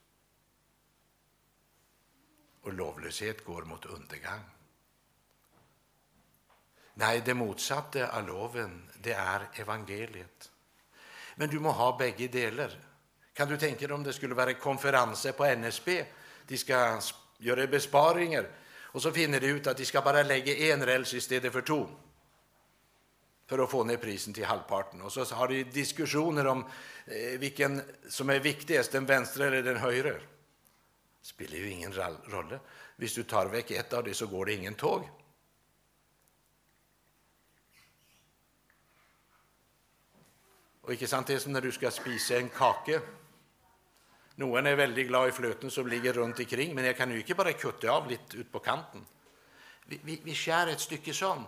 Och 2.63 2.73
lovlöshet 2.73 3.45
går 3.45 3.63
mot 3.63 3.85
undergång. 3.85 4.41
Nej, 6.95 7.23
det 7.25 7.35
motsatta 7.35 8.19
av 8.19 8.27
loven, 8.27 8.91
det 9.01 9.13
är 9.13 9.49
evangeliet. 9.55 10.51
Men 11.35 11.49
du 11.49 11.61
må 11.61 11.71
ha 11.71 11.99
bägge 11.99 12.29
delar. 12.29 12.79
Kan 13.33 13.49
du 13.49 13.57
tänka 13.57 13.87
dig 13.87 13.95
om 13.95 14.03
det 14.03 14.13
skulle 14.13 14.35
vara 14.35 14.55
konferenser 14.55 15.33
på 15.33 15.45
NSB? 15.45 16.05
De 16.47 16.59
ska 16.59 17.01
göra 17.39 17.67
besparingar 17.67 18.49
och 18.67 19.03
så 19.03 19.13
finner 19.13 19.41
de 19.41 19.47
ut 19.47 19.67
att 19.67 19.77
de 19.77 19.85
ska 19.85 20.01
bara 20.03 20.23
lägga 20.23 20.75
en 20.75 20.87
räls 20.87 21.15
istället 21.15 21.53
för 21.53 21.61
två 21.61 21.89
för 23.53 23.59
att 23.59 23.71
få 23.71 23.85
ner 23.85 23.97
prisen 23.97 24.33
till 24.33 24.45
halvparten. 24.45 25.01
Och 25.01 25.13
så 25.13 25.25
har 25.25 25.49
de 25.49 25.65
diskussioner 25.65 26.47
om 26.47 26.65
eh, 27.07 27.39
vilken 27.39 27.83
som 28.09 28.31
är 28.31 28.41
viktigast, 28.41 28.93
den 28.93 29.07
vänstra 29.07 29.47
eller 29.47 29.63
den 29.63 29.77
högra. 29.77 30.13
Det 30.13 30.21
spelar 31.23 31.57
ju 31.57 31.71
ingen 31.71 31.93
roll. 31.93 32.59
Om 32.99 33.09
du 33.15 33.23
tar 33.23 33.47
väck 33.47 33.71
ett 33.71 33.93
av 33.93 34.05
dem 34.05 34.15
så 34.15 34.27
går 34.27 34.47
det 34.47 34.53
ingen 34.53 34.75
tåg. 34.75 35.09
Och 40.81 40.93
inte 40.93 41.07
sant 41.07 41.27
det 41.27 41.35
är 41.35 41.39
som 41.39 41.53
när 41.53 41.61
du 41.61 41.73
ska 41.73 41.91
spisa 41.91 42.37
en 42.37 42.49
kake. 42.49 43.01
Någon 44.35 44.67
är 44.67 44.77
väldigt 44.77 45.07
glad 45.07 45.29
i 45.29 45.33
flöten 45.33 45.71
som 45.71 45.89
ligger 45.89 46.13
runt 46.13 46.39
omkring, 46.39 46.75
men 46.75 46.85
jag 46.85 46.97
kan 46.97 47.11
ju 47.11 47.19
inte 47.19 47.35
bara 47.35 47.53
kutta 47.53 47.91
av 47.91 48.11
lite 48.11 48.37
ut 48.37 48.53
på 48.53 48.59
kanten. 48.59 49.07
Vi, 49.87 50.01
vi, 50.05 50.21
vi 50.25 50.35
skär 50.35 50.67
ett 50.67 50.81
stycke 50.81 51.15
sånt. 51.15 51.47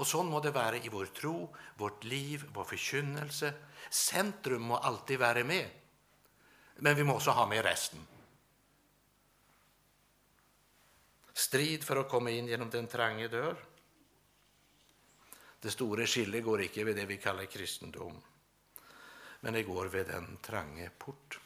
Och 0.00 0.06
så 0.06 0.22
må 0.22 0.40
det 0.40 0.50
vara 0.50 0.76
i 0.76 0.88
vår 0.88 1.06
tro, 1.06 1.56
vårt 1.76 2.04
liv, 2.04 2.44
vår 2.54 2.64
förkynnelse. 2.64 3.52
Centrum 3.90 4.62
må 4.62 4.76
alltid 4.76 5.18
vara 5.18 5.44
med, 5.44 5.70
men 6.76 6.96
vi 6.96 7.04
måste 7.04 7.30
ha 7.30 7.46
med 7.46 7.64
resten. 7.64 8.06
Strid 11.32 11.84
för 11.84 11.96
att 11.96 12.08
komma 12.08 12.30
in 12.30 12.46
genom 12.46 12.70
den 12.70 12.86
trange 12.86 13.28
dörr. 13.28 13.56
Det 15.60 15.70
stora 15.70 16.06
skillet 16.06 16.44
går 16.44 16.62
icke 16.62 16.84
vid 16.84 16.96
det 16.96 17.06
vi 17.06 17.16
kallar 17.16 17.44
kristendom, 17.44 18.22
men 19.40 19.52
det 19.52 19.62
går 19.62 19.86
vid 19.86 20.06
den 20.06 20.36
trange 20.36 20.90
port. 20.98 21.40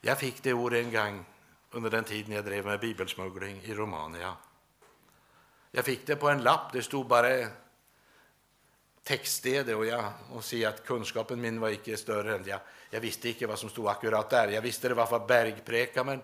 Jag 0.00 0.18
fick 0.18 0.42
det 0.42 0.52
ordet 0.52 0.84
en 0.84 0.92
gång 0.92 1.24
under 1.70 1.90
den 1.90 2.04
tiden 2.04 2.34
jag 2.34 2.44
drev 2.44 2.64
med 2.64 2.80
bibelsmuggling 2.80 3.60
i 3.62 3.74
Romania. 3.74 4.36
Jag 5.76 5.84
fick 5.84 6.06
det 6.06 6.16
på 6.16 6.28
en 6.28 6.42
lapp, 6.42 6.72
det 6.72 6.82
stod 6.82 7.06
bara 7.06 7.48
textstede 9.02 9.74
och 9.74 9.86
jag 9.86 10.12
och 10.32 10.44
se 10.44 10.64
att 10.64 10.86
kunskapen 10.86 11.40
min 11.40 11.60
var 11.60 11.68
icke 11.68 11.96
större 11.96 12.36
än 12.36 12.44
jag. 12.46 12.60
Jag 12.90 13.00
visste 13.00 13.28
icke 13.28 13.46
vad 13.46 13.58
som 13.58 13.68
stod 13.68 13.88
akkurat 13.88 14.30
där. 14.30 14.48
Jag 14.48 14.62
visste 14.62 14.88
det 14.88 14.94
var 14.94 15.06
för 15.06 15.26
bergpreka, 15.26 16.04
men 16.04 16.22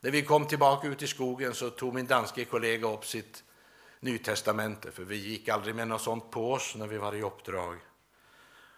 när 0.00 0.10
vi 0.10 0.22
kom 0.22 0.46
tillbaka 0.46 0.88
ut 0.88 1.02
i 1.02 1.06
skogen 1.06 1.54
så 1.54 1.70
tog 1.70 1.94
min 1.94 2.06
danske 2.06 2.44
kollega 2.44 2.88
upp 2.88 3.06
sitt 3.06 3.44
Nytestamente, 4.00 4.90
för 4.90 5.02
vi 5.02 5.16
gick 5.16 5.48
aldrig 5.48 5.74
med 5.74 5.88
något 5.88 6.02
sånt 6.02 6.30
på 6.30 6.52
oss 6.52 6.74
när 6.74 6.86
vi 6.86 6.98
var 6.98 7.14
i 7.14 7.22
uppdrag. 7.22 7.78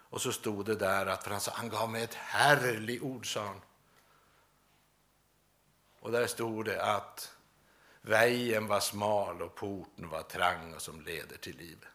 Och 0.09 0.21
så 0.21 0.31
stod 0.31 0.65
det 0.65 0.75
där 0.75 1.05
att, 1.05 1.23
för 1.23 1.31
han, 1.31 1.41
sa, 1.41 1.51
han 1.55 1.69
gav 1.69 1.89
mig 1.89 2.03
ett 2.03 2.13
härligt 2.13 3.01
ord, 3.01 3.33
sa 3.33 3.45
han. 3.45 3.61
Och 5.99 6.11
där 6.11 6.27
stod 6.27 6.65
det 6.65 6.83
att 6.83 7.34
vägen 8.05 8.67
var 8.67 8.79
smal 8.79 9.41
och 9.41 9.55
porten 9.55 10.09
var 10.09 10.21
trang 10.21 10.73
och 10.73 10.81
som 10.81 11.01
leder 11.01 11.37
till 11.37 11.57
livet. 11.57 11.89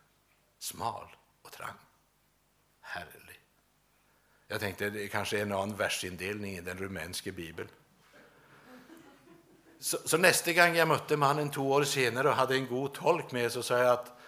Smal 0.58 1.16
och 1.42 1.52
trang. 1.52 1.74
Härlig. 2.80 3.40
Jag 4.48 4.60
tänkte 4.60 4.90
det 4.90 5.08
kanske 5.08 5.38
är 5.38 5.42
en 5.42 5.52
annan 5.52 5.76
versindelning 5.76 6.56
i 6.56 6.60
den 6.60 6.78
rumänska 6.78 7.32
bibeln. 7.32 7.68
Så, 9.78 9.98
så, 10.04 10.18
nästa 10.18 10.52
gång 10.52 10.76
jag 10.76 10.88
mötte 10.88 11.16
mannen 11.16 11.50
två 11.50 11.70
år 11.70 11.84
senare 11.84 12.28
och 12.28 12.34
hade 12.34 12.54
en 12.54 12.66
god 12.66 12.94
tolk 12.94 13.32
med 13.32 13.52
så 13.52 13.62
sa 13.62 13.78
jag 13.78 13.92
att 13.92 14.20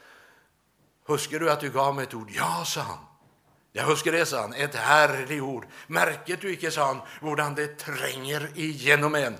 Huskar 1.07 1.39
du 1.39 1.51
att 1.51 1.61
du 1.61 1.71
gav 1.71 1.95
mig 1.95 2.05
ett 2.05 2.15
ord? 2.15 2.31
Ja, 2.31 2.65
sa 2.67 2.81
han. 2.81 2.99
Jag 3.73 3.85
huskar 3.85 4.13
det, 4.13 4.27
sa 4.27 4.41
han. 4.41 4.55
Ett 4.55 4.75
härligt 4.75 5.43
ord. 5.43 5.67
Märker 5.87 6.37
du 6.37 6.53
icke, 6.53 6.71
sa 6.71 6.87
han, 6.87 7.01
hurdan 7.21 7.55
det 7.55 7.79
tränger 7.79 8.51
igenom 8.55 9.15
en? 9.15 9.37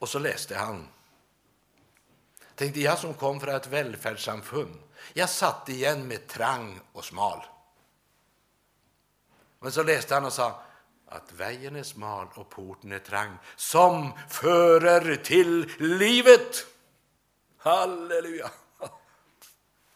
Och 0.00 0.08
så 0.08 0.18
läste 0.18 0.56
han. 0.56 0.88
Tänkte 2.54 2.80
jag 2.80 2.98
som 2.98 3.14
kom 3.14 3.40
från 3.40 3.54
ett 3.54 3.66
välfärdssamfund. 3.66 4.78
Jag 5.12 5.28
satt 5.28 5.68
igen 5.68 6.08
med 6.08 6.26
trang 6.26 6.80
och 6.92 7.04
smal. 7.04 7.44
Men 9.58 9.72
så 9.72 9.82
läste 9.82 10.14
han 10.14 10.24
och 10.24 10.32
sa 10.32 10.62
att 11.06 11.32
vägen 11.32 11.76
är 11.76 11.82
smal 11.82 12.26
och 12.34 12.50
porten 12.50 12.92
är 12.92 12.98
trang 12.98 13.38
som 13.56 14.12
förer 14.28 15.16
till 15.16 15.72
livet. 15.78 16.66
Halleluja! 17.58 18.50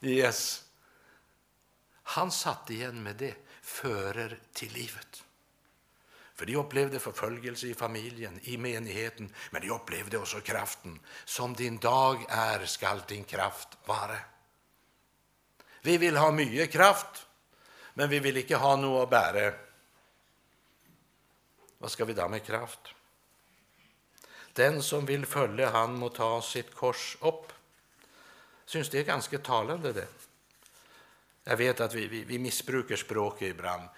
Yes. 0.01 0.64
Han 2.03 2.31
satt 2.31 2.71
igen 2.71 3.03
med 3.03 3.17
det, 3.17 3.35
förer 3.62 4.38
till 4.53 4.73
livet. 4.73 5.24
För 6.35 6.47
de 6.47 6.57
upplevde 6.57 6.99
förföljelse 6.99 7.66
i 7.66 7.75
familjen, 7.75 8.40
i 8.42 8.57
menigheten, 8.57 9.35
men 9.51 9.62
de 9.62 9.70
upplevde 9.70 10.18
också 10.18 10.40
kraften. 10.40 11.01
Som 11.25 11.55
din 11.55 11.79
dag 11.79 12.27
är 12.29 12.66
skall 12.66 13.03
din 13.09 13.25
kraft 13.25 13.68
vara. 13.85 14.16
Vi 15.83 15.99
vill 15.99 16.16
ha 16.16 16.31
mycket 16.31 16.73
kraft, 16.73 17.27
men 17.94 18.09
vi 18.09 18.18
vill 18.18 18.37
inte 18.37 18.57
ha 18.57 18.77
något 18.77 19.03
att 19.03 19.11
bära. 19.11 19.55
Vad 21.79 21.90
ska 21.90 22.05
vi 22.05 22.12
då 22.12 22.29
med 22.29 22.44
kraft? 22.44 22.81
Den 24.53 24.83
som 24.83 25.07
vill 25.07 25.27
följa 25.27 25.70
han 25.70 25.94
må 25.94 26.09
ta 26.09 26.42
sitt 26.42 26.75
kors 26.75 27.16
upp. 27.20 27.53
Syns 28.66 28.90
det 28.90 28.99
är 28.99 29.05
ganska 29.05 29.38
talande 29.38 29.92
det. 29.92 30.09
Jag 31.44 31.57
vet 31.57 31.81
att 31.81 31.94
vi, 31.94 32.07
vi, 32.07 32.25
vi 32.25 32.38
missbrukar 32.38 32.97
språket 32.97 33.49
ibland. 33.49 33.88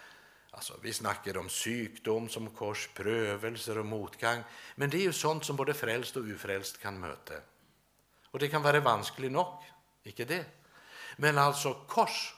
Alltså, 0.56 0.78
vi 0.82 0.92
snackar 0.92 1.36
om 1.36 1.48
sjukdom 1.48 2.28
som 2.28 2.50
kors, 2.50 2.88
prövelser 2.94 3.78
och 3.78 3.86
motgång. 3.86 4.42
Men 4.74 4.90
det 4.90 4.96
är 4.96 5.02
ju 5.02 5.12
sånt 5.12 5.44
som 5.44 5.56
både 5.56 5.74
frälst 5.74 6.16
och 6.16 6.22
ufrälst 6.22 6.80
kan 6.80 7.00
möta. 7.00 7.34
Och 8.30 8.38
det 8.38 8.48
kan 8.48 8.62
vara 8.62 8.80
vanskligt 8.80 9.32
nog, 9.32 9.64
icke 10.02 10.24
det. 10.24 10.44
Men 11.16 11.38
alltså 11.38 11.74
kors, 11.74 12.34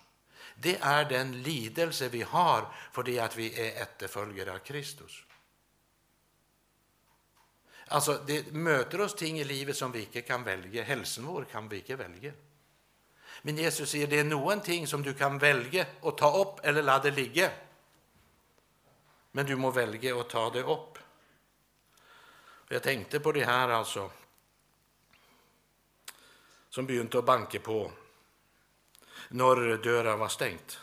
det 0.55 0.79
är 0.81 1.05
den 1.05 1.43
lidelse 1.43 2.09
vi 2.09 2.23
har 2.23 2.75
för 2.93 3.03
det 3.03 3.19
att 3.19 3.37
vi 3.37 3.61
är 3.61 3.83
efterföljare 3.83 4.53
av 4.53 4.59
Kristus. 4.59 5.25
Alltså, 7.87 8.23
det 8.27 8.53
möter 8.53 9.01
oss 9.01 9.15
ting 9.15 9.39
i 9.39 9.45
livet 9.45 9.77
som 9.77 9.93
vi 9.93 10.01
inte 10.01 10.21
kan 10.21 10.45
välja. 10.45 10.83
Hälsan 10.83 11.25
vår 11.25 11.45
kan 11.45 11.69
vi 11.69 11.77
inte 11.77 11.97
välja. 11.97 12.33
Men 13.43 13.57
Jesus 13.57 13.91
säger 13.91 14.07
det 14.07 14.19
är 14.19 14.25
någonting 14.25 14.87
som 14.87 15.03
du 15.03 15.15
kan 15.15 15.39
välja 15.39 15.87
och 16.01 16.19
ta 16.19 16.37
upp 16.43 16.67
eller 16.67 16.83
låta 16.83 17.11
ligga. 17.11 17.51
Men 19.33 19.47
du 19.47 19.57
må 19.57 19.71
välja 19.71 20.21
att 20.21 20.31
ta 20.31 20.51
det 20.51 20.63
upp. 20.63 20.99
Jag 22.69 22.83
tänkte 22.83 23.21
på 23.21 23.33
det 23.33 23.45
här 23.45 23.69
alltså 23.69 24.11
som 26.69 26.87
begynte 26.87 27.19
att 27.19 27.25
banka 27.25 27.61
på 27.61 27.93
när 29.29 29.77
dörren 29.77 30.19
var 30.19 30.29
stängt. 30.29 30.81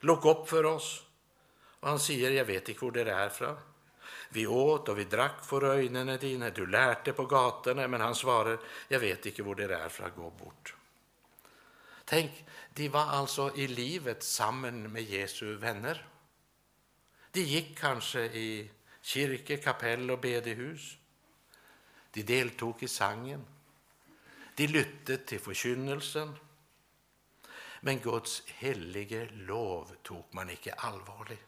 Lukk 0.00 0.24
upp 0.24 0.48
för 0.48 0.64
oss 0.64 1.02
Och 1.80 1.88
han 1.88 1.98
säger, 1.98 2.30
jag 2.30 2.44
vet 2.44 2.68
inte 2.68 2.84
var 2.84 2.92
det 2.92 3.12
är 3.12 3.28
från. 3.28 3.56
Vi 4.28 4.46
åt 4.46 4.88
och 4.88 4.98
vi 4.98 5.04
drack 5.04 5.44
för 5.44 5.64
ögonen 5.64 6.18
dina, 6.18 6.50
du 6.50 6.66
lärde 6.66 7.12
på 7.12 7.26
gatorna, 7.26 7.88
men 7.88 8.00
han 8.00 8.14
svarar, 8.14 8.58
jag 8.88 9.00
vet 9.00 9.26
inte 9.26 9.42
var 9.42 9.54
det 9.54 9.74
är 9.74 9.88
från, 9.88 10.10
gå 10.16 10.30
bort. 10.30 10.74
Tänk, 12.04 12.44
de 12.74 12.88
var 12.88 13.06
alltså 13.06 13.56
i 13.56 13.68
livet 13.68 14.22
samman 14.22 14.92
med 14.92 15.02
Jesu 15.02 15.56
vänner. 15.56 16.06
De 17.32 17.40
gick 17.40 17.78
kanske 17.78 18.20
i 18.20 18.70
kyrka, 19.00 19.56
kapell 19.56 20.10
och 20.10 20.20
bedehus. 20.20 20.96
De 22.10 22.22
deltog 22.22 22.82
i 22.82 22.88
sangen. 22.88 23.44
De 24.54 24.66
lytte 24.66 25.16
till 25.16 25.40
förkynnelsen. 25.40 26.36
Men 27.80 27.98
Guds 27.98 28.42
helige 28.46 29.28
lov 29.30 29.96
tog 30.02 30.24
man 30.30 30.50
inte 30.50 30.72
allvarligt. 30.72 31.46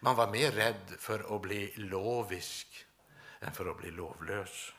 Man 0.00 0.16
var 0.16 0.30
mer 0.30 0.52
rädd 0.52 0.94
för 0.98 1.36
att 1.36 1.42
bli 1.42 1.72
lovisk 1.76 2.86
än 3.40 3.52
för 3.52 3.70
att 3.70 3.78
bli 3.78 3.90
lovlös. 3.90 4.72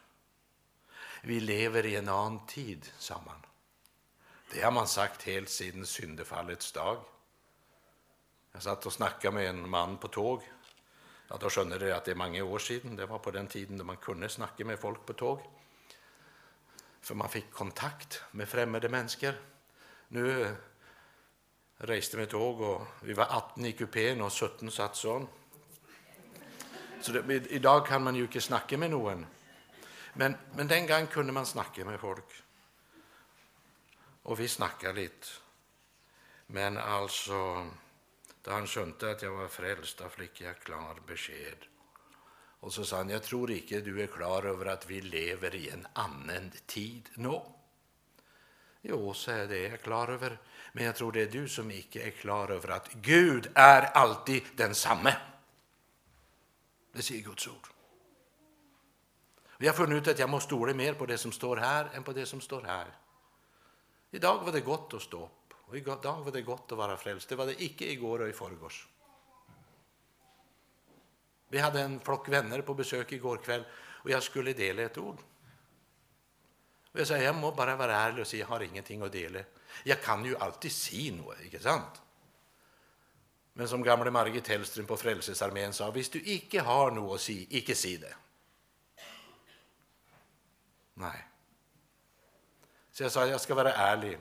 Vi 1.21 1.39
lever 1.39 1.85
i 1.85 1.95
en 1.95 2.09
annan 2.09 2.45
tid, 2.45 2.91
sa 2.97 3.21
man. 3.25 3.45
Det 4.53 4.61
har 4.61 4.71
man 4.71 4.87
sagt 4.87 5.23
helt 5.23 5.49
sedan 5.49 5.85
syndefallets 5.85 6.71
dag. 6.71 7.03
Jag 8.59 8.63
satt 8.63 8.85
och 8.85 8.93
snackade 8.93 9.35
med 9.35 9.49
en 9.49 9.69
man 9.69 9.97
på 9.97 10.07
tåg. 10.07 10.41
Ja, 11.27 11.37
då 11.39 11.49
skönde 11.49 11.77
det 11.77 11.95
att 11.95 12.05
det 12.05 12.11
är 12.11 12.15
många 12.15 12.43
år 12.43 12.59
sedan. 12.59 12.95
Det 12.95 13.05
var 13.05 13.19
på 13.19 13.31
den 13.31 13.47
tiden 13.47 13.77
då 13.77 13.83
man 13.83 13.97
kunde 13.97 14.29
snacka 14.29 14.65
med 14.65 14.79
folk 14.79 15.05
på 15.05 15.13
tåg. 15.13 15.41
För 17.01 17.15
man 17.15 17.29
fick 17.29 17.51
kontakt 17.51 18.21
med 18.31 18.49
främmande 18.49 18.89
människor. 18.89 19.33
Nu 20.07 20.41
eh, 20.41 20.51
reste 21.77 22.17
med 22.17 22.29
tåg 22.29 22.61
och 22.61 22.81
vi 23.01 23.13
var 23.13 23.27
18 23.29 23.65
i 23.65 23.71
kupén 23.71 24.21
och 24.21 24.33
17 24.33 24.71
satt 24.71 24.95
sån. 24.95 25.27
Så 27.01 27.11
det, 27.11 27.51
idag 27.51 27.87
kan 27.87 28.03
man 28.03 28.15
ju 28.15 28.21
inte 28.21 28.41
snacka 28.41 28.77
med 28.77 28.89
någon. 28.89 29.25
Men, 30.13 30.35
men 30.55 30.67
den 30.67 30.87
gången 30.87 31.07
kunde 31.07 31.33
man 31.33 31.45
snacka 31.45 31.85
med 31.85 31.99
folk. 31.99 32.43
Och 34.23 34.39
vi 34.39 34.47
snackade 34.47 34.93
lite. 34.93 35.27
Men 36.47 36.77
alltså, 36.77 37.67
då 38.41 38.51
han 38.51 38.67
skönte 38.67 39.11
att 39.11 39.21
jag 39.21 39.31
var 39.31 39.47
frälst, 39.47 39.97
då 39.97 40.09
fick 40.09 40.41
jag 40.41 40.59
klar 40.59 40.97
besked. 41.07 41.57
Och 42.59 42.73
så 42.73 42.83
sa 42.83 42.97
han, 42.97 43.09
jag 43.09 43.23
tror 43.23 43.51
inte 43.51 43.81
du 43.81 44.01
är 44.03 44.07
klar 44.07 44.43
över 44.43 44.65
att 44.65 44.89
vi 44.89 45.01
lever 45.01 45.55
i 45.55 45.69
en 45.69 45.87
annan 45.93 46.51
tid 46.65 47.09
nu. 47.13 47.41
Jo, 48.81 49.13
så 49.13 49.31
är 49.31 49.47
det 49.47 49.59
jag 49.59 49.81
klar 49.81 50.07
över. 50.07 50.39
Men 50.73 50.85
jag 50.85 50.95
tror 50.95 51.11
det 51.11 51.21
är 51.21 51.31
du 51.31 51.49
som 51.49 51.71
inte 51.71 51.99
är 51.99 52.11
klar 52.11 52.51
över 52.51 52.69
att 52.69 52.93
Gud 52.93 53.51
är 53.55 53.81
alltid 53.81 54.43
densamme. 54.55 55.15
Det 56.91 57.01
säger 57.01 57.23
Guds 57.23 57.47
ord. 57.47 57.67
Vi 59.57 59.67
har 59.67 59.73
funnit 59.73 60.01
ut 60.01 60.07
att 60.07 60.19
jag 60.19 60.29
måste 60.29 60.47
stå 60.47 60.73
mer 60.73 60.93
på 60.93 61.05
det 61.05 61.17
som 61.17 61.31
står 61.31 61.57
här 61.57 61.89
än 61.93 62.03
på 62.03 62.13
det 62.13 62.25
som 62.25 62.41
står 62.41 62.61
här. 62.61 62.87
Idag 64.11 64.43
var 64.45 64.51
det 64.51 64.61
gott 64.61 64.93
att 64.93 65.01
stå 65.01 65.23
upp 65.23 65.38
och 65.69 65.77
idag 65.77 66.23
var 66.23 66.31
det 66.31 66.41
gott 66.41 66.71
att 66.71 66.77
vara 66.77 66.97
frälst. 66.97 67.29
Det 67.29 67.35
var 67.35 67.45
det 67.45 67.63
icke 67.63 67.91
igår 67.91 68.21
och 68.21 68.29
i 68.29 68.33
förrgårs. 68.33 68.87
Vi 71.47 71.59
hade 71.59 71.81
en 71.81 71.99
flock 71.99 72.29
vänner 72.29 72.61
på 72.61 72.73
besök 72.73 73.11
igår 73.11 73.37
kväll 73.37 73.65
och 73.75 74.09
jag 74.09 74.23
skulle 74.23 74.53
dela 74.53 74.81
ett 74.81 74.97
ord. 74.97 75.17
Och 76.91 76.99
jag 76.99 77.07
sa, 77.07 77.17
jag 77.17 77.35
må 77.35 77.51
bara 77.51 77.75
vara 77.75 77.95
ärlig 77.95 78.21
och 78.21 78.27
säga, 78.27 78.41
jag 78.41 78.47
har 78.47 78.59
ingenting 78.59 79.01
att 79.01 79.11
dela. 79.11 79.39
Jag 79.83 80.01
kan 80.01 80.25
ju 80.25 80.37
alltid 80.37 80.71
se 80.71 81.11
något, 81.11 81.41
inte 81.41 81.59
sant? 81.59 82.01
Men 83.53 83.67
som 83.67 83.83
gamle 83.83 84.11
Margit 84.11 84.47
Hellström 84.47 84.85
på 84.85 84.97
Frälsningsarmén 84.97 85.73
sa, 85.73 85.91
visst 85.91 86.13
du 86.13 86.21
icke 86.25 86.61
har 86.61 86.91
något 86.91 87.15
att 87.15 87.21
säga, 87.21 87.45
icke 87.49 87.75
si 87.75 87.97
det. 87.97 88.15
Nej. 90.93 91.27
Så 92.91 93.03
jag 93.03 93.11
sa, 93.11 93.27
jag 93.27 93.41
ska 93.41 93.55
vara 93.55 93.73
ärlig. 93.73 94.19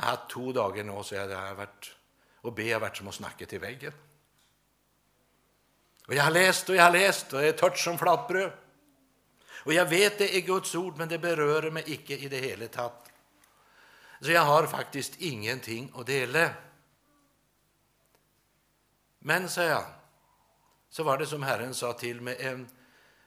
Jag 0.00 0.06
har 0.06 0.16
haft 0.16 0.30
två 0.30 0.52
dagar 0.52 0.84
nu 0.84 1.02
så 1.02 1.16
har 1.16 1.54
vært, 1.54 1.96
och 2.40 2.52
be 2.52 2.72
har 2.72 2.80
varit 2.80 2.96
som 2.96 3.08
att 3.08 3.14
snacka 3.14 3.46
till 3.46 3.60
väggen. 3.60 3.92
Og 6.08 6.14
jag 6.14 6.24
har 6.24 6.30
läst 6.30 6.68
och 6.68 6.76
jeg 6.76 6.84
har 6.84 6.90
läst 6.92 7.32
och 7.32 7.40
jeg 7.40 7.48
är 7.48 7.58
tørt 7.58 7.78
som 7.78 7.98
flatbröd. 7.98 8.52
Og 9.66 9.72
jag 9.72 9.86
vet 9.86 10.18
det 10.18 10.36
är 10.36 10.40
Guds 10.40 10.74
ord, 10.74 10.96
men 10.96 11.08
det 11.08 11.18
berör 11.18 11.70
mig 11.70 11.84
icke 11.86 12.16
i 12.16 12.28
det 12.28 12.36
hela 12.36 12.66
tatt. 12.66 13.12
Så 14.20 14.30
jag 14.30 14.44
har 14.44 14.66
faktiskt 14.66 15.20
ingenting 15.20 15.92
att 15.94 16.06
dela. 16.06 16.50
Men, 19.18 19.48
sa 19.48 19.62
jag, 19.62 19.84
så 20.90 21.02
var 21.02 21.18
det 21.18 21.26
som 21.26 21.42
Herren 21.42 21.74
sa 21.74 21.92
till 21.92 22.20
mig, 22.20 22.36
en 22.40 22.68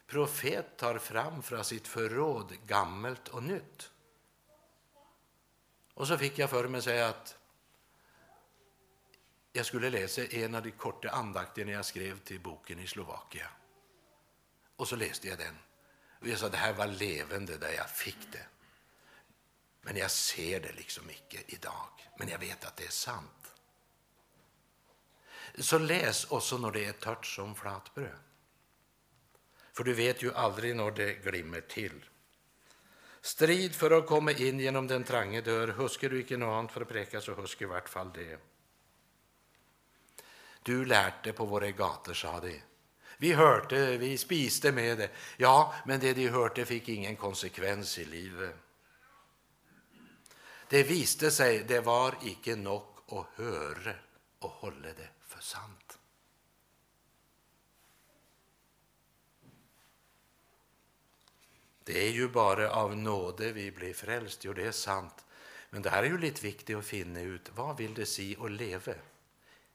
profet 0.08 0.78
tar 0.78 0.98
fram 0.98 1.44
från 1.44 1.64
sitt 1.64 1.88
förråd 1.88 2.54
gammalt 2.68 3.28
och 3.28 3.44
nytt. 3.44 3.90
Och 5.94 6.08
så 6.08 6.18
fick 6.18 6.40
jag 6.40 6.50
för 6.50 6.68
mig 6.68 6.82
säga 6.82 7.08
att 7.08 7.38
jag 9.54 9.66
skulle 9.66 9.90
läsa 9.90 10.26
en 10.26 10.56
av 10.56 10.64
de 10.64 10.72
korta 10.72 11.10
andakterna 11.10 11.72
jag 11.72 11.86
skrev 11.86 12.20
till 12.20 12.40
boken 12.40 12.80
i 12.80 12.88
Slovakien. 12.88 13.48
Och 14.76 14.88
så 14.88 14.96
läste 14.96 15.28
jag 15.28 15.38
den. 15.38 15.58
Och 16.22 16.28
jag 16.28 16.40
sa 16.40 16.50
det 16.50 16.58
här 16.58 16.74
var 16.74 16.88
levande 16.88 17.58
där 17.58 17.72
jag 17.72 17.90
fick 17.90 18.32
det. 18.32 18.46
Men 19.82 19.98
jag 19.98 20.12
ser 20.12 20.60
det 20.60 20.72
liksom 20.72 21.10
icke 21.10 21.44
idag. 21.48 22.10
Men 22.20 22.30
jag 22.30 22.40
vet 22.40 22.66
att 22.66 22.76
det 22.76 22.86
är 22.86 22.92
sant. 22.92 23.54
Så 25.58 25.80
läs 25.80 26.26
också 26.26 26.58
när 26.58 26.72
det 26.72 26.86
är 26.86 26.94
tört 26.94 27.26
som 27.26 27.56
flatbröd. 27.56 28.20
För 29.74 29.84
du 29.84 29.94
vet 29.94 30.24
ju 30.24 30.34
aldrig 30.34 30.76
när 30.76 30.92
det 30.92 31.14
glimmer 31.14 31.62
till. 31.62 32.06
Strid 33.26 33.76
för 33.76 33.92
att 33.92 34.08
komma 34.08 34.32
in 34.32 34.60
genom 34.60 34.88
den 34.88 35.04
trange 35.04 35.42
dörr. 35.42 35.68
Husker 35.68 36.10
du 36.10 36.20
icke 36.20 36.38
något 36.38 36.54
annat 36.54 36.72
för 36.72 36.82
att 36.82 36.88
präka 36.88 37.22
så 37.22 37.34
husk 37.34 37.62
i 37.62 37.66
vart 37.66 37.90
fall 37.90 38.12
det. 38.14 38.40
Du 40.64 40.86
lärde 40.86 41.34
på 41.34 41.46
våra 41.46 41.72
gator, 41.72 42.14
sa 42.14 42.40
de. 42.40 42.62
Vi 43.18 43.34
hörte, 43.34 43.98
vi 43.98 44.18
spiste 44.18 44.72
med 44.72 44.98
det. 44.98 45.10
Ja, 45.38 45.74
men 45.86 46.00
det 46.00 46.14
de 46.14 46.28
hörde 46.28 46.66
fick 46.66 46.90
ingen 46.90 47.16
konsekvens 47.16 48.00
i 48.00 48.06
livet. 48.06 48.56
Det 50.70 50.84
visste 50.84 51.32
sig, 51.32 51.64
det 51.68 51.80
var 51.80 52.16
icke 52.24 52.56
nog 52.56 52.84
att 53.08 53.28
höra 53.36 53.96
och 54.40 54.50
hålla 54.50 54.88
det 54.88 55.10
för 55.28 55.42
sant. 55.42 55.98
Det 61.84 62.08
är 62.08 62.12
ju 62.12 62.28
bara 62.28 62.72
av 62.72 62.98
nåde 62.98 63.52
vi 63.52 63.72
blir 63.72 63.94
frälst, 63.94 64.46
jo 64.46 64.54
det 64.54 64.68
är 64.68 64.72
sant. 64.72 65.26
Men 65.70 65.82
det 65.82 65.90
här 65.90 66.04
är 66.04 66.08
ju 66.08 66.18
lite 66.18 66.42
viktigt 66.42 66.78
att 66.78 66.86
finna 66.86 67.22
ut, 67.22 67.52
vad 67.56 67.78
vill 67.78 67.94
det 67.94 68.06
si 68.06 68.38
att 68.40 68.52
leva 68.52 68.94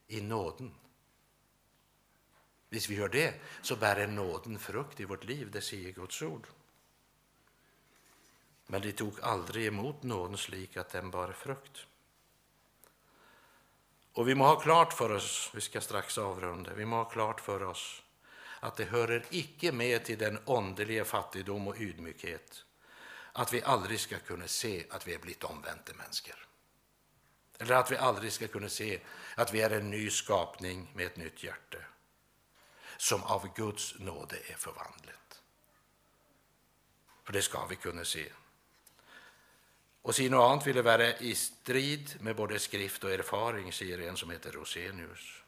i 0.06 0.20
nåden? 0.20 0.74
Om 2.70 2.78
vi 2.88 2.94
gör 2.94 3.08
det, 3.08 3.34
så 3.62 3.76
bär 3.76 4.06
nåden 4.06 4.58
frukt 4.58 5.00
i 5.00 5.04
vårt 5.04 5.24
liv, 5.24 5.50
det 5.50 5.60
säger 5.60 5.92
Guds 5.92 6.22
ord. 6.22 6.46
Men 8.66 8.82
de 8.82 8.92
tog 8.92 9.20
aldrig 9.20 9.66
emot 9.66 10.02
nåden 10.02 10.36
slik 10.36 10.76
att 10.76 10.88
den 10.88 11.10
bar 11.10 11.32
frukt. 11.32 11.86
Och 14.12 14.28
vi 14.28 14.34
må 14.34 14.44
ha 14.44 14.60
klart 14.60 14.92
för 14.92 15.12
oss, 15.12 15.50
vi 15.54 15.60
ska 15.60 15.80
strax 15.80 16.18
avrunda, 16.18 16.74
vi 16.74 16.84
må 16.84 16.96
ha 16.96 17.04
klart 17.04 17.40
för 17.40 17.62
oss 17.62 18.02
att 18.60 18.76
det 18.76 18.84
hörer 18.84 19.24
icke 19.30 19.72
med 19.72 20.04
till 20.04 20.18
den 20.18 20.38
åndelige 20.44 21.04
fattigdom 21.04 21.68
och 21.68 21.80
ydmykhet 21.80 22.64
att 23.32 23.52
vi 23.52 23.62
aldrig 23.62 24.00
ska 24.00 24.18
kunna 24.18 24.46
se 24.46 24.86
att 24.90 25.06
vi 25.06 25.14
är 25.14 25.18
blivit 25.18 25.44
omvända 25.44 25.92
människor. 25.94 26.48
Eller 27.58 27.74
att 27.74 27.90
vi 27.90 27.96
aldrig 27.96 28.32
ska 28.32 28.48
kunna 28.48 28.68
se 28.68 29.00
att 29.34 29.54
vi 29.54 29.60
är 29.60 29.70
en 29.70 29.90
ny 29.90 30.10
skapning 30.10 30.90
med 30.94 31.06
ett 31.06 31.16
nytt 31.16 31.42
hjärta 31.42 31.78
som 32.96 33.22
av 33.22 33.54
Guds 33.54 33.94
nåde 33.98 34.36
är 34.36 34.54
förvandlat. 34.54 35.42
För 37.24 37.32
det 37.32 37.42
ska 37.42 37.66
vi 37.66 37.76
kunna 37.76 38.04
se. 38.04 38.32
Och 40.02 40.14
si 40.14 40.28
något 40.28 40.50
annat 40.50 40.66
ville 40.66 40.82
vara 40.82 41.16
i 41.16 41.34
strid 41.34 42.16
med 42.20 42.36
både 42.36 42.58
skrift 42.58 43.04
och 43.04 43.10
erfaring, 43.10 43.72
säger 43.72 43.98
en 43.98 44.16
som 44.16 44.30
heter 44.30 44.52
Rosenius. 44.52 45.42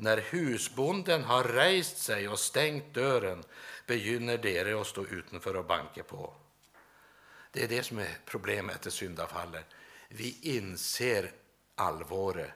När 0.00 0.16
husbonden 0.16 1.24
har 1.24 1.44
rejst 1.44 1.98
sig 1.98 2.28
och 2.28 2.38
stängt 2.38 2.94
dörren 2.94 3.44
begynner 3.86 4.38
dere 4.38 4.80
att 4.80 4.86
stå 4.86 5.06
utanför 5.06 5.56
och 5.56 5.64
banka 5.64 6.02
på. 6.02 6.34
Det 7.52 7.64
är 7.64 7.68
det 7.68 7.82
som 7.82 7.98
är 7.98 8.18
problemet 8.24 8.86
i 8.86 8.90
syndafallet. 8.90 9.66
Vi 10.08 10.38
inser 10.42 11.32
allvaret 11.74 12.50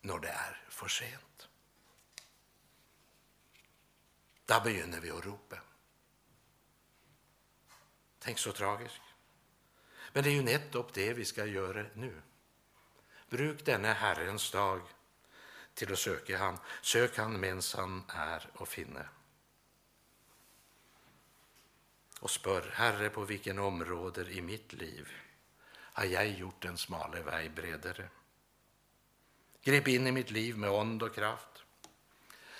när 0.00 0.18
det 0.18 0.28
är 0.28 0.64
för 0.68 0.88
sent. 0.88 1.48
Då 4.46 4.60
begynner 4.64 5.00
vi 5.00 5.10
att 5.10 5.26
ropa. 5.26 5.56
Tänk 8.18 8.38
så 8.38 8.52
tragiskt. 8.52 9.00
Men 10.12 10.24
det 10.24 10.30
är 10.30 10.34
ju 10.34 10.42
nettopp 10.42 10.92
det 10.92 11.12
vi 11.12 11.24
ska 11.24 11.46
göra 11.46 11.86
nu. 11.94 12.22
Bruk 13.28 13.64
denna 13.64 13.92
Herrens 13.92 14.50
dag 14.50 14.80
till 15.74 15.92
att 15.92 15.98
söka 15.98 16.38
han. 16.38 16.58
Sök 16.82 17.16
han 17.16 17.40
mens 17.40 17.74
han 17.74 18.04
är 18.08 18.50
och 18.54 18.68
finne. 18.68 19.08
Och 22.20 22.30
spör, 22.30 22.70
Herre, 22.74 23.10
på 23.10 23.24
vilken 23.24 23.58
områder 23.58 24.30
i 24.30 24.42
mitt 24.42 24.72
liv 24.72 25.08
har 25.72 26.04
jag 26.04 26.28
gjort 26.30 26.62
den 26.62 26.78
smale 26.78 27.22
väg 27.22 27.54
bredare? 27.54 28.08
Grip 29.62 29.88
in 29.88 30.06
i 30.06 30.12
mitt 30.12 30.30
liv 30.30 30.58
med 30.58 30.70
ond 30.70 31.02
och 31.02 31.14
kraft, 31.14 31.62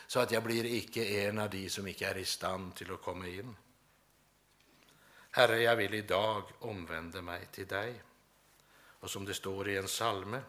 så 0.06 0.20
att 0.20 0.30
jag 0.30 0.42
blir 0.42 0.64
icke 0.64 1.04
en 1.04 1.38
av 1.38 1.50
de 1.50 1.68
som 1.68 1.86
icke 1.86 2.10
är 2.10 2.18
i 2.18 2.24
stand 2.24 2.74
till 2.74 2.92
att 2.92 3.02
komma 3.02 3.28
in. 3.28 3.56
Herre, 5.30 5.62
jag 5.62 5.76
vill 5.76 5.94
idag 5.94 6.42
omvända 6.58 7.22
mig 7.22 7.46
till 7.52 7.66
dig. 7.66 8.02
Och 9.00 9.10
som 9.10 9.24
det 9.24 9.34
står 9.34 9.68
i 9.68 9.76
en 9.76 9.88
salme, 9.88 10.40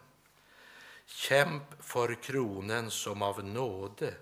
kämp 1.05 1.83
för 1.83 2.23
kronen 2.23 2.91
som 2.91 3.21
av 3.21 3.43
nåde 3.43 4.13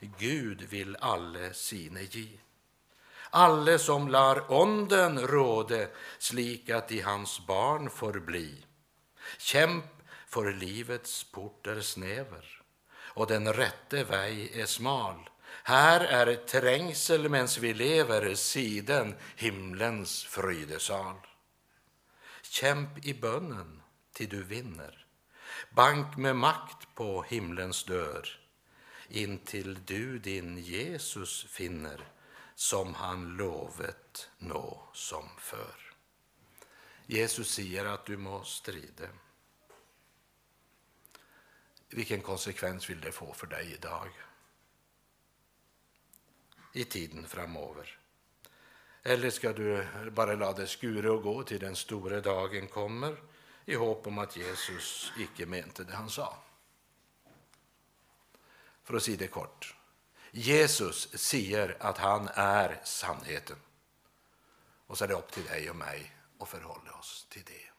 Gud 0.00 0.62
vill 0.62 0.96
alle 1.00 1.54
sine 1.54 2.02
gi. 2.02 2.40
Alle 3.30 3.78
som 3.78 4.08
lar 4.08 4.52
onden 4.52 5.26
råde, 5.26 5.88
slik 6.18 6.70
att 6.70 6.92
i 6.92 7.00
hans 7.00 7.46
barn 7.46 7.90
förbli. 7.90 8.64
Kämp 9.38 9.84
för 10.26 10.52
livets 10.52 11.24
port 11.24 11.66
är 11.66 11.80
snäver 11.80 12.62
och 12.96 13.26
den 13.26 13.52
rätte 13.52 14.04
väg 14.04 14.56
är 14.56 14.66
smal. 14.66 15.30
Här 15.62 16.00
är 16.00 16.34
trängsel 16.34 17.28
mens 17.28 17.58
vi 17.58 17.74
lever, 17.74 18.34
siden 18.34 19.14
himlens 19.36 20.24
frydesal 20.24 21.16
Kämp 22.42 23.06
i 23.06 23.14
bönnen 23.14 23.82
till 24.12 24.28
du 24.28 24.42
vinner, 24.42 25.06
bank 25.70 26.16
med 26.16 26.36
makt 26.36 26.94
på 26.94 27.22
himlens 27.22 27.84
dörr, 27.84 28.28
intill 29.08 29.78
du 29.84 30.18
din 30.18 30.58
Jesus 30.58 31.44
finner, 31.44 32.08
som 32.54 32.94
han 32.94 33.36
lovet 33.36 34.30
nå 34.38 34.88
som 34.92 35.28
för. 35.38 35.94
Jesus 37.06 37.50
säger 37.50 37.84
att 37.84 38.06
du 38.06 38.16
må 38.16 38.44
strida. 38.44 39.08
Vilken 41.88 42.20
konsekvens 42.20 42.90
vill 42.90 43.00
det 43.00 43.12
få 43.12 43.32
för 43.32 43.46
dig 43.46 43.72
idag? 43.72 44.08
I 46.72 46.84
tiden 46.84 47.26
framöver? 47.26 47.98
Eller 49.02 49.30
ska 49.30 49.52
du 49.52 49.86
bara 50.10 50.34
låta 50.34 50.60
det 50.60 50.66
skura 50.66 51.12
och 51.12 51.22
gå 51.22 51.42
till 51.42 51.60
den 51.60 51.76
stora 51.76 52.20
dagen 52.20 52.68
kommer 52.68 53.16
i 53.64 53.74
hopp 53.74 54.06
om 54.06 54.18
att 54.18 54.36
Jesus 54.36 55.12
icke 55.18 55.46
mente 55.46 55.84
det 55.84 55.94
han 55.94 56.10
sa? 56.10 56.36
För 58.82 58.94
att 58.94 59.02
säga 59.02 59.16
det 59.16 59.28
kort. 59.28 59.74
Jesus 60.30 61.08
säger 61.14 61.76
att 61.80 61.98
han 61.98 62.28
är 62.34 62.80
sannheten. 62.84 63.56
Och 64.86 64.98
så 64.98 65.04
är 65.04 65.08
det 65.08 65.14
upp 65.14 65.32
till 65.32 65.44
dig 65.44 65.70
och 65.70 65.76
mig 65.76 66.12
att 66.38 66.48
förhålla 66.48 66.92
oss 66.92 67.26
till 67.30 67.44
det. 67.44 67.69